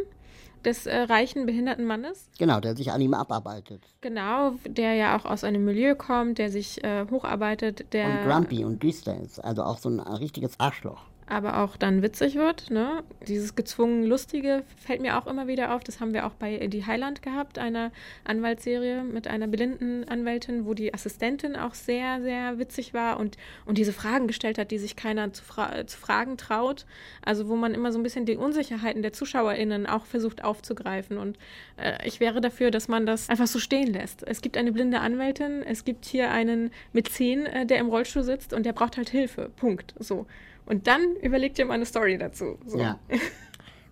des 0.65 0.87
äh, 0.87 0.95
reichen 1.01 1.45
behinderten 1.45 1.85
Mannes. 1.85 2.27
Genau, 2.39 2.59
der 2.59 2.75
sich 2.75 2.91
an 2.91 3.01
ihm 3.01 3.13
abarbeitet. 3.13 3.83
Genau, 4.01 4.55
der 4.65 4.95
ja 4.95 5.15
auch 5.15 5.25
aus 5.25 5.43
einem 5.43 5.63
Milieu 5.63 5.93
kommt, 5.93 6.39
der 6.39 6.49
sich 6.49 6.83
äh, 6.83 7.05
hocharbeitet, 7.09 7.93
der. 7.93 8.07
Und 8.07 8.27
grumpy 8.27 8.65
und 8.65 8.81
düster 8.81 9.15
ist, 9.21 9.39
also 9.43 9.63
auch 9.63 9.77
so 9.77 9.89
ein 9.89 9.99
richtiges 9.99 10.59
Arschloch 10.59 11.10
aber 11.31 11.59
auch 11.59 11.77
dann 11.77 12.01
witzig 12.01 12.35
wird. 12.35 12.69
Ne? 12.69 13.03
Dieses 13.25 13.55
gezwungen 13.55 14.03
Lustige 14.03 14.63
fällt 14.75 15.01
mir 15.01 15.17
auch 15.17 15.27
immer 15.27 15.47
wieder 15.47 15.73
auf. 15.73 15.81
Das 15.81 16.01
haben 16.01 16.13
wir 16.13 16.25
auch 16.25 16.33
bei 16.33 16.67
Die 16.67 16.85
Highland 16.85 17.21
gehabt, 17.21 17.57
einer 17.57 17.91
Anwaltsserie 18.25 19.03
mit 19.03 19.29
einer 19.29 19.47
blinden 19.47 20.03
Anwältin, 20.09 20.65
wo 20.65 20.73
die 20.73 20.93
Assistentin 20.93 21.55
auch 21.55 21.73
sehr, 21.73 22.21
sehr 22.21 22.59
witzig 22.59 22.93
war 22.93 23.17
und, 23.17 23.37
und 23.65 23.77
diese 23.77 23.93
Fragen 23.93 24.27
gestellt 24.27 24.57
hat, 24.57 24.71
die 24.71 24.77
sich 24.77 24.97
keiner 24.97 25.31
zu, 25.31 25.41
fra 25.43 25.87
zu 25.87 25.97
fragen 25.97 26.37
traut. 26.37 26.85
Also 27.21 27.47
wo 27.47 27.55
man 27.55 27.73
immer 27.73 27.93
so 27.93 27.99
ein 27.99 28.03
bisschen 28.03 28.25
die 28.25 28.35
Unsicherheiten 28.35 29.01
der 29.01 29.13
ZuschauerInnen 29.13 29.87
auch 29.87 30.05
versucht 30.05 30.43
aufzugreifen. 30.43 31.17
Und 31.17 31.37
äh, 31.77 32.05
ich 32.05 32.19
wäre 32.19 32.41
dafür, 32.41 32.71
dass 32.71 32.89
man 32.89 33.05
das 33.05 33.29
einfach 33.29 33.47
so 33.47 33.59
stehen 33.59 33.93
lässt. 33.93 34.27
Es 34.27 34.41
gibt 34.41 34.57
eine 34.57 34.73
blinde 34.73 34.99
Anwältin, 34.99 35.63
es 35.63 35.85
gibt 35.85 36.03
hier 36.03 36.29
einen 36.29 36.71
mit 36.91 37.07
zehn, 37.07 37.45
äh, 37.45 37.65
der 37.65 37.77
im 37.79 37.87
Rollstuhl 37.87 38.23
sitzt 38.23 38.51
und 38.51 38.65
der 38.65 38.73
braucht 38.73 38.97
halt 38.97 39.09
Hilfe. 39.09 39.49
Punkt. 39.55 39.95
So. 39.97 40.25
Und 40.65 40.87
dann 40.87 41.15
überlegt 41.17 41.59
ihr 41.59 41.65
mal 41.65 41.75
eine 41.75 41.85
Story 41.85 42.17
dazu. 42.17 42.57
So. 42.65 42.79
Ja. 42.79 42.99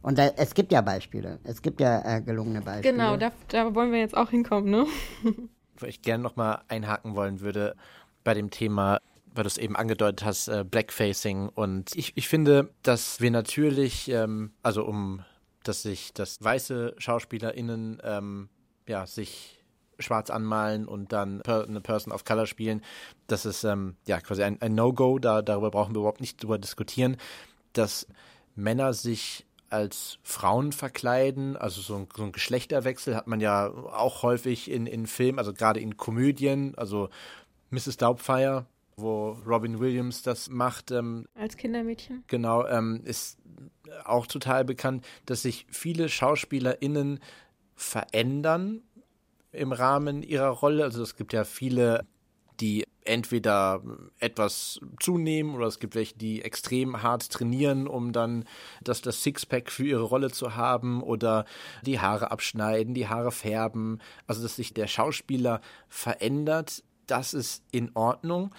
Und 0.01 0.17
da, 0.17 0.27
es 0.37 0.53
gibt 0.53 0.71
ja 0.71 0.81
Beispiele. 0.81 1.39
Es 1.43 1.61
gibt 1.61 1.81
ja 1.81 2.17
äh, 2.17 2.21
gelungene 2.21 2.61
Beispiele. 2.61 2.93
Genau, 2.93 3.17
da, 3.17 3.31
da, 3.49 3.75
wollen 3.75 3.91
wir 3.91 3.99
jetzt 3.99 4.15
auch 4.15 4.29
hinkommen, 4.29 4.69
ne? 4.69 4.85
Wo 5.77 5.85
ich 5.85 6.01
gerne 6.01 6.23
nochmal 6.23 6.61
einhaken 6.67 7.15
wollen 7.15 7.41
würde 7.41 7.75
bei 8.23 8.33
dem 8.33 8.49
Thema, 8.49 8.99
weil 9.33 9.43
du 9.43 9.47
es 9.47 9.57
eben 9.57 9.75
angedeutet 9.75 10.23
hast, 10.23 10.47
äh, 10.47 10.63
Blackfacing. 10.63 11.49
Und 11.49 11.95
ich, 11.95 12.13
ich 12.15 12.29
finde, 12.29 12.73
dass 12.81 13.19
wir 13.19 13.31
natürlich, 13.31 14.09
ähm, 14.09 14.53
also 14.63 14.85
um, 14.85 15.23
dass 15.63 15.81
sich, 15.81 16.13
dass 16.13 16.41
weiße 16.41 16.95
SchauspielerInnen 16.97 18.01
ähm, 18.03 18.49
ja, 18.87 19.05
sich 19.05 19.58
schwarz 19.99 20.29
anmalen 20.29 20.87
und 20.87 21.11
dann 21.11 21.41
per, 21.41 21.65
eine 21.65 21.81
Person 21.81 22.13
of 22.13 22.25
Color 22.25 22.45
spielen. 22.45 22.81
Das 23.27 23.45
ist 23.45 23.63
ähm, 23.63 23.95
ja 24.07 24.19
quasi 24.19 24.43
ein, 24.43 24.61
ein 24.61 24.75
No-Go, 24.75 25.19
da, 25.19 25.41
darüber 25.41 25.71
brauchen 25.71 25.93
wir 25.93 25.99
überhaupt 25.99 26.21
nicht 26.21 26.41
drüber 26.41 26.57
diskutieren, 26.57 27.17
dass 27.73 28.07
Männer 28.55 28.93
sich 28.93 29.45
als 29.69 30.17
Frauen 30.23 30.71
verkleiden, 30.71 31.55
also 31.55 31.81
so 31.81 31.95
ein, 31.95 32.07
so 32.15 32.23
ein, 32.23 32.31
Geschlechterwechsel 32.31 33.15
hat 33.15 33.27
man 33.27 33.39
ja 33.39 33.67
auch 33.69 34.23
häufig 34.23 34.69
in, 34.69 34.87
in 34.87 35.05
Filmen, 35.05 35.37
also 35.37 35.53
gerade 35.53 35.79
in 35.79 35.95
Komödien, 35.95 36.73
also 36.75 37.09
Mrs. 37.69 37.97
Doubtfire, 37.97 38.65
wo 38.97 39.37
Robin 39.45 39.79
Williams 39.79 40.23
das 40.23 40.49
macht. 40.49 40.91
Ähm, 40.91 41.27
als 41.35 41.55
Kindermädchen. 41.55 42.23
Genau, 42.27 42.65
ähm, 42.65 43.01
ist 43.05 43.37
auch 44.05 44.27
total 44.27 44.65
bekannt, 44.65 45.05
dass 45.25 45.43
sich 45.43 45.65
viele 45.69 46.09
SchauspielerInnen 46.09 47.19
verändern 47.75 48.81
im 49.51 49.71
Rahmen 49.71 50.23
ihrer 50.23 50.49
Rolle. 50.49 50.83
Also 50.83 51.01
es 51.03 51.15
gibt 51.15 51.33
ja 51.33 51.43
viele, 51.43 52.05
die 52.59 52.85
entweder 53.03 53.81
etwas 54.19 54.79
zunehmen 54.99 55.55
oder 55.55 55.65
es 55.65 55.79
gibt 55.79 55.95
welche, 55.95 56.17
die 56.17 56.41
extrem 56.43 57.01
hart 57.01 57.31
trainieren, 57.31 57.87
um 57.87 58.11
dann 58.11 58.45
das, 58.83 59.01
das 59.01 59.23
Sixpack 59.23 59.71
für 59.71 59.85
ihre 59.85 60.03
Rolle 60.03 60.29
zu 60.29 60.55
haben 60.55 61.01
oder 61.01 61.45
die 61.85 61.99
Haare 61.99 62.31
abschneiden, 62.31 62.93
die 62.93 63.07
Haare 63.07 63.31
färben. 63.31 63.99
Also 64.27 64.43
dass 64.43 64.55
sich 64.57 64.73
der 64.73 64.87
Schauspieler 64.87 65.61
verändert, 65.87 66.83
das 67.07 67.33
ist 67.33 67.63
in 67.71 67.95
Ordnung. 67.95 68.53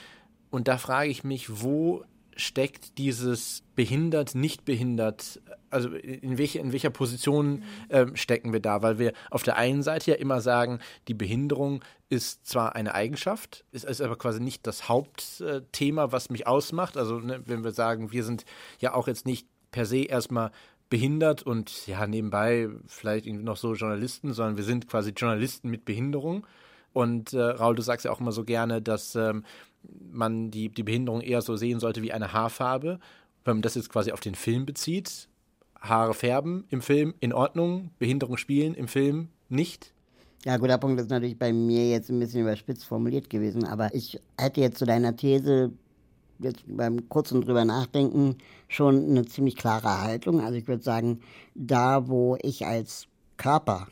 Und 0.51 0.67
da 0.67 0.79
frage 0.79 1.11
ich 1.11 1.23
mich, 1.23 1.63
wo 1.63 2.05
steckt 2.41 2.99
dieses 2.99 3.63
behindert, 3.77 4.35
nicht 4.35 4.65
behindert, 4.65 5.41
also 5.71 5.91
in, 5.91 6.39
welche, 6.39 6.59
in 6.59 6.73
welcher 6.73 6.91
Position 6.91 7.63
ähm, 7.89 8.17
stecken 8.17 8.53
wir 8.53 8.61
da? 8.61 8.83
Weil 8.83 8.99
wir 8.99 9.13
auf 9.31 9.43
der 9.43 9.57
einen 9.57 9.83
Seite 9.83 10.11
ja 10.11 10.17
immer 10.17 10.41
sagen, 10.41 10.81
die 11.09 11.15
Behinderung 11.15 11.83
ist 12.09 12.47
zwar 12.47 12.75
eine 12.75 12.95
Eigenschaft, 12.95 13.65
ist, 13.71 13.85
ist 13.85 14.01
aber 14.01 14.17
quasi 14.17 14.41
nicht 14.41 14.67
das 14.67 14.89
Hauptthema, 14.89 16.13
was 16.13 16.31
mich 16.31 16.47
ausmacht. 16.47 16.97
Also 16.97 17.21
ne, 17.21 17.41
wenn 17.47 17.63
wir 17.63 17.73
sagen, 17.73 18.13
wir 18.13 18.25
sind 18.25 18.45
ja 18.81 18.95
auch 18.95 19.07
jetzt 19.07 19.27
nicht 19.27 19.47
per 19.71 19.87
se 19.87 20.03
erstmal 20.05 20.51
behindert 20.89 21.45
und 21.45 21.87
ja 21.87 22.07
nebenbei 22.07 22.69
vielleicht 22.87 23.27
noch 23.27 23.57
so 23.57 23.75
Journalisten, 23.75 24.33
sondern 24.33 24.57
wir 24.57 24.65
sind 24.65 24.89
quasi 24.89 25.11
Journalisten 25.11 25.71
mit 25.71 25.85
Behinderung. 25.85 26.47
Und 26.93 27.33
äh, 27.33 27.41
Raul, 27.41 27.75
du 27.75 27.83
sagst 27.83 28.05
ja 28.05 28.13
auch 28.13 28.21
immer 28.21 28.33
so 28.33 28.45
gerne, 28.45 28.83
dass 28.83 29.15
ähm, 29.15 29.45
man 30.11 30.51
die, 30.51 30.69
die 30.69 30.83
Behinderung 30.83 31.21
eher 31.21 31.43
so 31.43 31.57
sehen 31.57 31.81
sollte 31.81 32.03
wie 32.03 32.13
eine 32.13 32.33
Haarfarbe. 32.33 32.99
Wenn 33.45 33.57
man 33.57 33.63
das 33.63 33.75
jetzt 33.75 33.91
quasi 33.91 34.13
auf 34.13 34.21
den 34.21 34.35
Film 34.35 34.67
bezieht, 34.67 35.29
Haare 35.81 36.15
färben 36.15 36.65
im 36.69 36.83
Film 36.83 37.15
in 37.21 37.33
Ordnung, 37.33 37.91
Behinderung 37.99 38.37
spielen 38.37 38.75
im 38.75 38.89
Film 38.89 39.29
nicht. 39.49 39.93
Ja, 40.45 40.57
guter 40.57 40.79
Punkt 40.79 41.01
ist 41.01 41.11
natürlich 41.11 41.39
bei 41.39 41.53
mir 41.53 41.91
jetzt 41.91 42.11
ein 42.11 42.19
bisschen 42.19 42.43
überspitzt 42.43 42.87
formuliert 42.87 43.29
gewesen, 43.29 43.65
aber 43.65 43.95
ich 43.95 44.19
hätte 44.39 44.61
jetzt 44.61 44.79
zu 44.79 44.87
deiner 44.87 45.15
These 45.17 45.73
jetzt 46.39 46.65
beim 46.67 47.09
kurzen 47.09 47.43
drüber 47.43 47.65
nachdenken 47.65 48.37
schon 48.69 49.11
eine 49.11 49.27
ziemlich 49.27 49.57
klare 49.57 50.01
Haltung. 50.01 50.41
Also 50.41 50.57
ich 50.57 50.67
würde 50.67 50.83
sagen, 50.83 51.21
da 51.55 52.09
wo 52.09 52.37
ich 52.43 52.67
als 52.67 53.07
Körper 53.37 53.89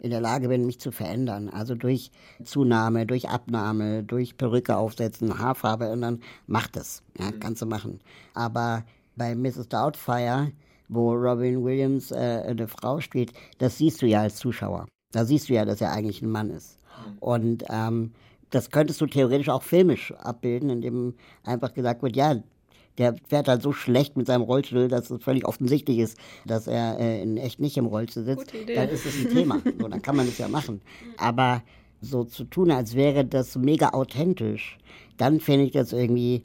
in 0.00 0.10
der 0.10 0.20
Lage 0.20 0.48
bin, 0.48 0.66
mich 0.66 0.80
zu 0.80 0.90
verändern. 0.90 1.48
Also 1.48 1.74
durch 1.74 2.10
Zunahme, 2.42 3.06
durch 3.06 3.28
Abnahme, 3.28 4.02
durch 4.02 4.36
Perücke 4.36 4.76
aufsetzen, 4.76 5.38
Haarfarbe 5.38 5.86
ändern, 5.86 6.20
macht 6.46 6.76
es. 6.76 7.02
Ja, 7.18 7.26
mhm. 7.26 7.40
kannst 7.40 7.62
du 7.62 7.66
machen. 7.66 8.00
Aber 8.34 8.84
bei 9.16 9.34
Mrs. 9.34 9.68
Doubtfire, 9.68 10.52
wo 10.88 11.12
Robin 11.12 11.64
Williams 11.64 12.10
äh, 12.10 12.42
eine 12.46 12.68
Frau 12.68 13.00
spielt, 13.00 13.32
das 13.58 13.78
siehst 13.78 14.02
du 14.02 14.06
ja 14.06 14.20
als 14.20 14.36
Zuschauer. 14.36 14.86
Da 15.12 15.24
siehst 15.24 15.48
du 15.48 15.54
ja, 15.54 15.64
dass 15.64 15.80
er 15.80 15.92
eigentlich 15.92 16.22
ein 16.22 16.30
Mann 16.30 16.50
ist. 16.50 16.78
Mhm. 17.06 17.18
Und 17.20 17.64
ähm, 17.70 18.12
das 18.50 18.70
könntest 18.70 19.00
du 19.00 19.06
theoretisch 19.06 19.48
auch 19.48 19.62
filmisch 19.62 20.12
abbilden, 20.12 20.70
indem 20.70 21.14
einfach 21.42 21.72
gesagt 21.72 22.02
wird, 22.02 22.16
ja, 22.16 22.36
der 22.98 23.14
fährt 23.28 23.48
halt 23.48 23.62
so 23.62 23.72
schlecht 23.72 24.16
mit 24.16 24.26
seinem 24.26 24.42
Rollstuhl, 24.42 24.88
dass 24.88 25.10
es 25.10 25.22
völlig 25.22 25.46
offensichtlich 25.46 25.98
ist, 25.98 26.18
dass 26.46 26.66
er 26.66 26.98
äh, 26.98 27.22
in 27.22 27.36
echt 27.36 27.60
nicht 27.60 27.76
im 27.76 27.86
Rollstuhl 27.86 28.24
sitzt. 28.24 28.52
Dann 28.74 28.88
ist 28.88 29.06
es 29.06 29.16
ein 29.16 29.30
Thema. 29.30 29.60
so, 29.80 29.88
dann 29.88 30.02
kann 30.02 30.16
man 30.16 30.28
es 30.28 30.38
ja 30.38 30.48
machen. 30.48 30.80
Aber 31.16 31.62
so 32.00 32.24
zu 32.24 32.44
tun, 32.44 32.70
als 32.70 32.94
wäre 32.94 33.24
das 33.24 33.56
mega 33.56 33.90
authentisch, 33.90 34.78
dann 35.16 35.40
finde 35.40 35.64
ich 35.64 35.72
das 35.72 35.92
irgendwie 35.92 36.44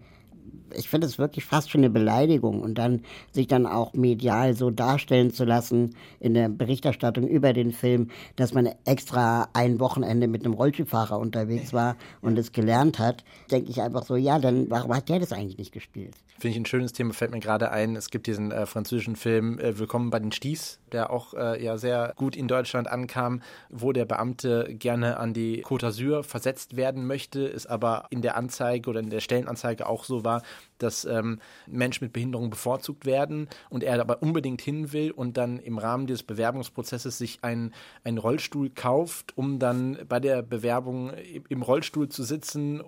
ich 0.75 0.89
finde 0.89 1.07
es 1.07 1.17
wirklich 1.17 1.45
fast 1.45 1.69
schon 1.69 1.81
eine 1.81 1.89
Beleidigung 1.89 2.61
und 2.61 2.75
dann 2.75 3.01
sich 3.31 3.47
dann 3.47 3.65
auch 3.65 3.93
medial 3.93 4.53
so 4.53 4.69
darstellen 4.69 5.31
zu 5.31 5.45
lassen 5.45 5.95
in 6.19 6.33
der 6.33 6.49
Berichterstattung 6.49 7.27
über 7.27 7.53
den 7.53 7.71
Film, 7.71 8.09
dass 8.35 8.53
man 8.53 8.69
extra 8.85 9.49
ein 9.53 9.79
Wochenende 9.79 10.27
mit 10.27 10.45
einem 10.45 10.53
Rollstuhlfahrer 10.53 11.19
unterwegs 11.19 11.73
war 11.73 11.95
und 12.21 12.37
es 12.37 12.51
gelernt 12.51 12.99
hat, 12.99 13.23
denke 13.51 13.69
ich 13.69 13.81
einfach 13.81 14.03
so, 14.03 14.15
ja, 14.15 14.39
dann 14.39 14.69
warum 14.69 14.95
hat 14.95 15.09
der 15.09 15.19
das 15.19 15.31
eigentlich 15.31 15.57
nicht 15.57 15.71
gespielt? 15.71 16.15
Finde 16.39 16.55
ich 16.55 16.57
ein 16.57 16.65
schönes 16.65 16.93
Thema, 16.93 17.13
fällt 17.13 17.31
mir 17.31 17.39
gerade 17.39 17.71
ein. 17.71 17.95
Es 17.95 18.09
gibt 18.09 18.27
diesen 18.27 18.51
äh, 18.51 18.65
französischen 18.65 19.15
Film 19.15 19.59
äh, 19.59 19.77
Willkommen 19.77 20.09
bei 20.09 20.19
den 20.19 20.31
Sties, 20.31 20.79
der 20.93 21.09
auch 21.11 21.33
äh, 21.33 21.63
ja 21.63 21.77
sehr 21.77 22.13
gut 22.15 22.35
in 22.35 22.47
Deutschland 22.47 22.87
ankam, 22.87 23.41
wo 23.69 23.91
der 23.91 24.05
Beamte 24.05 24.73
gerne 24.73 25.17
an 25.17 25.33
die 25.33 25.63
Côte 25.63 25.87
d'Azur 25.87 26.23
versetzt 26.23 26.75
werden 26.75 27.05
möchte, 27.05 27.45
es 27.45 27.65
aber 27.65 28.05
in 28.09 28.21
der 28.21 28.35
Anzeige 28.37 28.89
oder 28.89 28.99
in 28.99 29.09
der 29.09 29.19
Stellenanzeige 29.19 29.87
auch 29.87 30.03
so 30.03 30.23
war, 30.23 30.43
dass 30.77 31.05
ähm, 31.05 31.39
Menschen 31.67 32.05
mit 32.05 32.13
Behinderung 32.13 32.49
bevorzugt 32.49 33.05
werden 33.05 33.47
und 33.69 33.83
er 33.83 33.99
aber 33.99 34.21
unbedingt 34.21 34.61
hin 34.61 34.91
will 34.91 35.11
und 35.11 35.37
dann 35.37 35.59
im 35.59 35.77
Rahmen 35.77 36.07
dieses 36.07 36.23
Bewerbungsprozesses 36.23 37.17
sich 37.17 37.43
einen, 37.43 37.73
einen 38.03 38.17
Rollstuhl 38.17 38.69
kauft, 38.69 39.37
um 39.37 39.59
dann 39.59 39.97
bei 40.07 40.19
der 40.19 40.41
Bewerbung 40.41 41.11
im 41.49 41.61
Rollstuhl 41.61 42.09
zu 42.09 42.23
sitzen, 42.23 42.83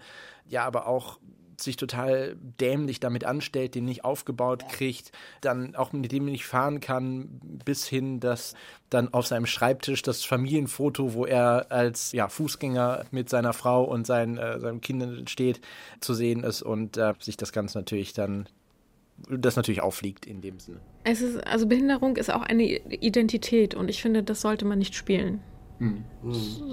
ja, 0.48 0.66
aber 0.66 0.88
auch 0.88 1.20
sich 1.62 1.76
total 1.76 2.36
dämlich 2.60 3.00
damit 3.00 3.24
anstellt, 3.24 3.76
den 3.76 3.86
nicht 3.86 4.04
aufgebaut 4.04 4.66
kriegt, 4.70 5.12
dann 5.42 5.76
auch 5.76 5.94
mit 5.94 6.12
dem 6.12 6.26
nicht 6.26 6.46
fahren 6.46 6.80
kann, 6.80 7.40
bis 7.66 7.88
hin, 7.88 8.20
dass 8.20 8.56
dann 8.90 9.14
auf 9.14 9.28
seinem 9.28 9.46
Schreibtisch 9.46 10.02
das 10.02 10.24
Familienfoto, 10.24 11.14
wo 11.14 11.26
er 11.26 11.72
als 11.72 12.12
ja, 12.12 12.28
Fußgänger 12.28 13.06
mit 13.12 13.30
seiner 13.30 13.54
Frau 13.54 13.84
und 13.84 14.06
seinen, 14.06 14.38
äh, 14.38 14.60
seinen 14.60 14.82
Kindern 14.82 15.28
steht, 15.28 15.62
zu 16.00 16.14
sehen 16.14 16.44
ist 16.44 16.62
und 16.62 16.98
äh, 16.98 17.14
sich 17.20 17.38
das 17.38 17.52
Ganze 17.52 17.78
natürlich 17.78 18.14
dann 18.14 18.48
das 19.30 19.56
natürlich 19.56 19.82
auffliegt 19.82 20.26
in 20.26 20.42
dem 20.42 20.60
Sinne. 20.60 20.80
Es 21.04 21.22
ist, 21.22 21.46
also 21.46 21.68
Behinderung 21.68 22.18
ist 22.18 22.32
auch 22.32 22.42
eine 22.42 22.64
Identität 22.64 23.76
und 23.76 23.90
ich 23.90 24.02
finde, 24.02 24.24
das 24.24 24.42
sollte 24.42 24.66
man 24.66 24.80
nicht 24.80 24.96
spielen. 24.96 25.42
Mhm. 25.82 26.04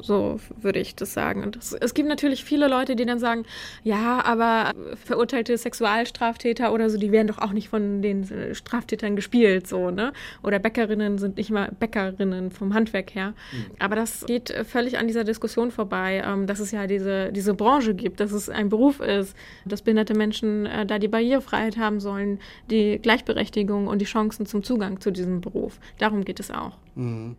So 0.02 0.38
würde 0.60 0.80
ich 0.80 0.94
das 0.94 1.14
sagen. 1.14 1.42
Und 1.42 1.56
das, 1.56 1.72
es 1.72 1.94
gibt 1.94 2.10
natürlich 2.10 2.44
viele 2.44 2.68
Leute, 2.68 2.94
die 2.94 3.06
dann 3.06 3.18
sagen, 3.18 3.44
ja, 3.82 4.22
aber 4.22 4.74
verurteilte 5.02 5.56
Sexualstraftäter 5.56 6.74
oder 6.74 6.90
so, 6.90 6.98
die 6.98 7.10
werden 7.10 7.26
doch 7.26 7.38
auch 7.38 7.52
nicht 7.52 7.70
von 7.70 8.02
den 8.02 8.28
Straftätern 8.52 9.16
gespielt, 9.16 9.66
so, 9.66 9.90
ne? 9.90 10.12
Oder 10.42 10.58
Bäckerinnen 10.58 11.16
sind 11.16 11.38
nicht 11.38 11.50
mal 11.50 11.72
Bäckerinnen 11.80 12.50
vom 12.50 12.74
Handwerk 12.74 13.14
her. 13.14 13.32
Mhm. 13.52 13.76
Aber 13.78 13.96
das 13.96 14.26
geht 14.26 14.50
völlig 14.68 14.98
an 14.98 15.06
dieser 15.06 15.24
Diskussion 15.24 15.70
vorbei, 15.70 16.22
ähm, 16.26 16.46
dass 16.46 16.60
es 16.60 16.70
ja 16.70 16.86
diese, 16.86 17.32
diese 17.32 17.54
Branche 17.54 17.94
gibt, 17.94 18.20
dass 18.20 18.32
es 18.32 18.50
ein 18.50 18.68
Beruf 18.68 19.00
ist, 19.00 19.34
dass 19.64 19.80
behinderte 19.80 20.14
Menschen 20.14 20.66
äh, 20.66 20.84
da 20.84 20.98
die 20.98 21.08
Barrierefreiheit 21.08 21.78
haben 21.78 22.00
sollen, 22.00 22.40
die 22.70 22.98
Gleichberechtigung 22.98 23.86
und 23.86 24.00
die 24.00 24.04
Chancen 24.04 24.44
zum 24.44 24.62
Zugang 24.62 25.00
zu 25.00 25.10
diesem 25.10 25.40
Beruf. 25.40 25.78
Darum 25.96 26.24
geht 26.24 26.40
es 26.40 26.50
auch. 26.50 26.76
Mhm. 26.94 27.36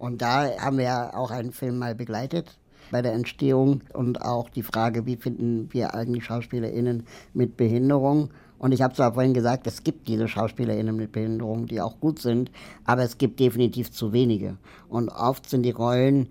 Und 0.00 0.22
da 0.22 0.48
haben 0.58 0.78
wir 0.78 0.84
ja 0.84 1.14
auch 1.14 1.30
einen 1.30 1.52
Film 1.52 1.78
mal 1.78 1.94
begleitet 1.94 2.56
bei 2.90 3.02
der 3.02 3.12
Entstehung 3.12 3.82
und 3.92 4.22
auch 4.22 4.48
die 4.48 4.62
Frage, 4.62 5.04
wie 5.04 5.16
finden 5.16 5.68
wir 5.72 5.94
eigentlich 5.94 6.24
SchauspielerInnen 6.24 7.04
mit 7.34 7.58
Behinderung. 7.58 8.30
Und 8.58 8.72
ich 8.72 8.80
habe 8.80 8.94
zwar 8.94 9.12
vorhin 9.12 9.34
gesagt, 9.34 9.66
es 9.66 9.84
gibt 9.84 10.08
diese 10.08 10.26
SchauspielerInnen 10.26 10.96
mit 10.96 11.12
Behinderung, 11.12 11.66
die 11.66 11.82
auch 11.82 12.00
gut 12.00 12.18
sind, 12.18 12.50
aber 12.86 13.02
es 13.02 13.18
gibt 13.18 13.40
definitiv 13.40 13.92
zu 13.92 14.14
wenige. 14.14 14.56
Und 14.88 15.10
oft 15.10 15.48
sind 15.48 15.64
die 15.64 15.70
Rollen, 15.70 16.30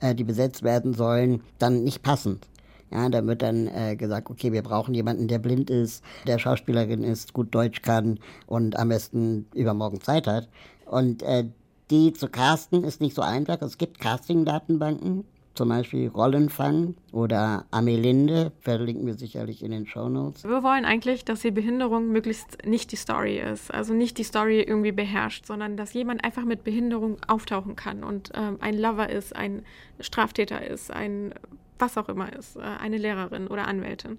äh, 0.00 0.14
die 0.14 0.24
besetzt 0.24 0.62
werden 0.62 0.94
sollen, 0.94 1.42
dann 1.58 1.84
nicht 1.84 2.02
passend. 2.02 2.48
Ja, 2.90 3.06
da 3.10 3.24
wird 3.26 3.42
dann 3.42 3.66
äh, 3.66 3.96
gesagt, 3.96 4.30
okay, 4.30 4.50
wir 4.50 4.62
brauchen 4.62 4.94
jemanden, 4.94 5.28
der 5.28 5.38
blind 5.38 5.68
ist, 5.68 6.02
der 6.26 6.38
Schauspielerin 6.38 7.04
ist, 7.04 7.34
gut 7.34 7.54
Deutsch 7.54 7.82
kann 7.82 8.18
und 8.46 8.78
am 8.78 8.88
besten 8.88 9.46
übermorgen 9.54 10.00
Zeit 10.00 10.26
hat. 10.26 10.48
Und 10.86 11.22
äh, 11.22 11.44
die 11.90 12.12
zu 12.12 12.28
casten 12.28 12.84
ist 12.84 13.00
nicht 13.00 13.14
so 13.14 13.22
einfach. 13.22 13.60
Es 13.62 13.78
gibt 13.78 13.98
Casting-Datenbanken, 14.00 15.24
zum 15.54 15.68
Beispiel 15.68 16.08
Rollenfang 16.08 16.94
oder 17.12 17.66
Amelinde, 17.70 18.52
verlinken 18.60 19.06
wir 19.06 19.14
sicherlich 19.14 19.62
in 19.62 19.72
den 19.72 19.86
Shownotes. 19.86 20.44
Wir 20.44 20.62
wollen 20.62 20.84
eigentlich, 20.84 21.24
dass 21.24 21.40
die 21.40 21.50
Behinderung 21.50 22.08
möglichst 22.08 22.64
nicht 22.64 22.92
die 22.92 22.96
Story 22.96 23.38
ist, 23.38 23.72
also 23.72 23.92
nicht 23.92 24.16
die 24.18 24.24
Story 24.24 24.60
irgendwie 24.62 24.92
beherrscht, 24.92 25.46
sondern 25.46 25.76
dass 25.76 25.92
jemand 25.92 26.24
einfach 26.24 26.44
mit 26.44 26.64
Behinderung 26.64 27.18
auftauchen 27.26 27.76
kann 27.76 28.04
und 28.04 28.30
ähm, 28.34 28.58
ein 28.60 28.78
Lover 28.78 29.10
ist, 29.10 29.34
ein 29.34 29.62
Straftäter 29.98 30.64
ist, 30.66 30.90
ein 30.92 31.34
was 31.80 31.96
auch 31.96 32.08
immer 32.08 32.32
ist, 32.32 32.56
äh, 32.56 32.60
eine 32.60 32.98
Lehrerin 32.98 33.48
oder 33.48 33.66
Anwältin. 33.66 34.18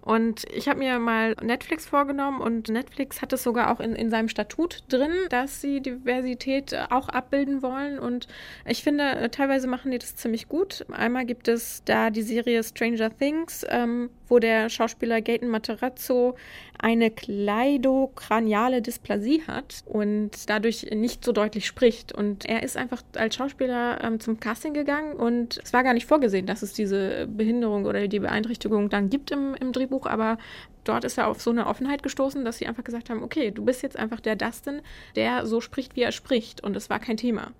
Und 0.00 0.44
ich 0.52 0.68
habe 0.68 0.78
mir 0.78 0.98
mal 0.98 1.34
Netflix 1.42 1.86
vorgenommen 1.86 2.40
und 2.40 2.68
Netflix 2.68 3.20
hat 3.20 3.32
es 3.32 3.42
sogar 3.42 3.72
auch 3.72 3.80
in, 3.80 3.94
in 3.94 4.10
seinem 4.10 4.28
Statut 4.28 4.82
drin, 4.88 5.12
dass 5.30 5.60
sie 5.60 5.80
Diversität 5.80 6.72
äh, 6.72 6.84
auch 6.90 7.08
abbilden 7.08 7.62
wollen. 7.62 7.98
Und 7.98 8.26
ich 8.66 8.82
finde, 8.82 9.04
äh, 9.04 9.28
teilweise 9.28 9.66
machen 9.66 9.90
die 9.90 9.98
das 9.98 10.16
ziemlich 10.16 10.48
gut. 10.48 10.86
Einmal 10.90 11.26
gibt 11.26 11.48
es 11.48 11.82
da 11.84 12.10
die 12.10 12.22
Serie 12.22 12.62
Stranger 12.62 13.16
Things, 13.16 13.66
ähm, 13.68 14.10
wo 14.28 14.38
der 14.38 14.68
Schauspieler 14.68 15.20
Gaten 15.20 15.48
Materazzo 15.48 16.36
eine 16.78 17.10
kleidokraniale 17.10 18.82
Dysplasie 18.82 19.42
hat 19.46 19.82
und 19.86 20.30
dadurch 20.46 20.86
nicht 20.94 21.24
so 21.24 21.32
deutlich 21.32 21.66
spricht. 21.66 22.12
Und 22.12 22.44
er 22.44 22.62
ist 22.62 22.76
einfach 22.76 23.02
als 23.16 23.34
Schauspieler 23.34 24.02
ähm, 24.02 24.20
zum 24.20 24.38
Casting 24.38 24.74
gegangen 24.74 25.14
und 25.14 25.60
es 25.62 25.72
war 25.72 25.82
gar 25.82 25.94
nicht 25.94 26.06
vorgesehen, 26.06 26.46
dass 26.46 26.62
es 26.62 26.72
diese 26.72 27.26
Behinderung 27.26 27.84
oder 27.84 28.06
die 28.06 28.20
Beeinträchtigung 28.20 28.90
dann 28.90 29.10
gibt 29.10 29.30
im, 29.30 29.54
im 29.60 29.72
Drehbuch, 29.72 29.97
aber 30.06 30.38
dort 30.84 31.04
ist 31.04 31.18
er 31.18 31.28
auf 31.28 31.40
so 31.40 31.50
eine 31.50 31.66
Offenheit 31.66 32.02
gestoßen, 32.02 32.44
dass 32.44 32.58
sie 32.58 32.66
einfach 32.66 32.84
gesagt 32.84 33.10
haben, 33.10 33.22
okay, 33.22 33.50
du 33.50 33.64
bist 33.64 33.82
jetzt 33.82 33.96
einfach 33.96 34.20
der 34.20 34.36
Dustin, 34.36 34.82
der 35.16 35.46
so 35.46 35.60
spricht, 35.60 35.96
wie 35.96 36.02
er 36.02 36.12
spricht. 36.12 36.62
Und 36.62 36.76
es 36.76 36.90
war 36.90 36.98
kein 36.98 37.16
Thema. 37.16 37.52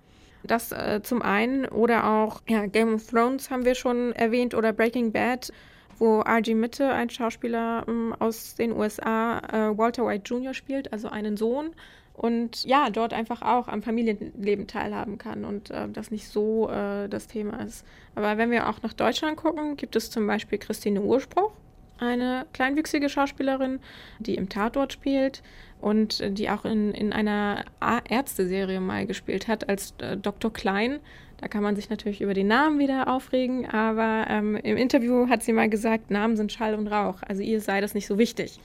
Das 0.43 0.71
äh, 0.71 1.01
zum 1.03 1.21
einen 1.21 1.65
oder 1.65 2.09
auch 2.09 2.41
ja, 2.47 2.65
Game 2.65 2.95
of 2.95 3.07
Thrones 3.07 3.49
haben 3.51 3.65
wir 3.65 3.75
schon 3.75 4.13
erwähnt 4.13 4.53
oder 4.53 4.71
Breaking 4.71 5.11
Bad 5.11 5.51
wo 5.99 6.21
R.G. 6.21 6.55
Mitte, 6.55 6.89
ein 6.91 7.09
Schauspieler 7.09 7.85
ähm, 7.87 8.15
aus 8.17 8.55
den 8.55 8.71
USA, 8.71 9.39
äh, 9.39 9.77
Walter 9.77 10.05
White 10.05 10.33
Jr. 10.33 10.53
spielt, 10.53 10.91
also 10.93 11.09
einen 11.09 11.37
Sohn. 11.37 11.71
Und 12.13 12.65
ja, 12.65 12.89
dort 12.89 13.13
einfach 13.13 13.41
auch 13.41 13.69
am 13.69 13.81
Familienleben 13.81 14.67
teilhaben 14.67 15.17
kann 15.17 15.45
und 15.45 15.71
äh, 15.71 15.87
das 15.87 16.11
nicht 16.11 16.27
so 16.27 16.69
äh, 16.69 17.07
das 17.07 17.27
Thema 17.27 17.63
ist. 17.63 17.85
Aber 18.13 18.37
wenn 18.37 18.51
wir 18.51 18.67
auch 18.67 18.81
nach 18.81 18.91
Deutschland 18.91 19.37
gucken, 19.37 19.77
gibt 19.77 19.95
es 19.95 20.11
zum 20.11 20.27
Beispiel 20.27 20.57
Christine 20.57 21.01
Urspruch, 21.01 21.51
eine 21.99 22.45
kleinwüchsige 22.53 23.09
Schauspielerin, 23.09 23.79
die 24.19 24.35
im 24.35 24.49
Tatort 24.49 24.93
spielt 24.93 25.41
und 25.81 26.21
die 26.37 26.49
auch 26.49 26.65
in, 26.65 26.93
in 26.93 27.13
einer 27.13 27.63
Ärzteserie 28.09 28.79
mal 28.79 29.05
gespielt 29.05 29.47
hat 29.47 29.69
als 29.69 29.93
äh, 29.99 30.17
Dr. 30.17 30.51
Klein. 30.51 30.99
Da 31.37 31.47
kann 31.47 31.63
man 31.63 31.75
sich 31.75 31.89
natürlich 31.89 32.21
über 32.21 32.33
den 32.33 32.47
Namen 32.47 32.79
wieder 32.79 33.07
aufregen, 33.07 33.65
aber 33.65 34.25
ähm, 34.29 34.57
im 34.57 34.75
Interview 34.75 35.29
hat 35.29 35.41
sie 35.41 35.53
mal 35.53 35.69
gesagt, 35.69 36.11
Namen 36.11 36.35
sind 36.35 36.51
Schall 36.51 36.75
und 36.75 36.87
Rauch. 36.87 37.21
Also 37.25 37.41
ihr 37.41 37.61
sei 37.61 37.79
das 37.79 37.93
nicht 37.93 38.07
so 38.07 38.17
wichtig, 38.17 38.59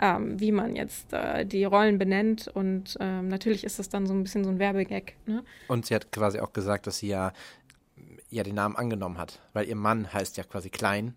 ähm, 0.00 0.40
wie 0.40 0.50
man 0.50 0.74
jetzt 0.74 1.12
äh, 1.12 1.46
die 1.46 1.62
Rollen 1.62 1.98
benennt. 1.98 2.48
Und 2.52 2.96
ähm, 2.98 3.28
natürlich 3.28 3.62
ist 3.62 3.78
das 3.78 3.88
dann 3.88 4.06
so 4.06 4.14
ein 4.14 4.24
bisschen 4.24 4.42
so 4.42 4.50
ein 4.50 4.58
Werbegag. 4.58 5.12
Ne? 5.26 5.44
Und 5.68 5.86
sie 5.86 5.94
hat 5.94 6.10
quasi 6.10 6.40
auch 6.40 6.52
gesagt, 6.52 6.88
dass 6.88 6.98
sie 6.98 7.08
ja, 7.08 7.32
ja 8.28 8.42
den 8.42 8.56
Namen 8.56 8.74
angenommen 8.74 9.18
hat, 9.18 9.40
weil 9.52 9.68
ihr 9.68 9.76
Mann 9.76 10.12
heißt 10.12 10.36
ja 10.36 10.42
quasi 10.42 10.68
Klein 10.68 11.14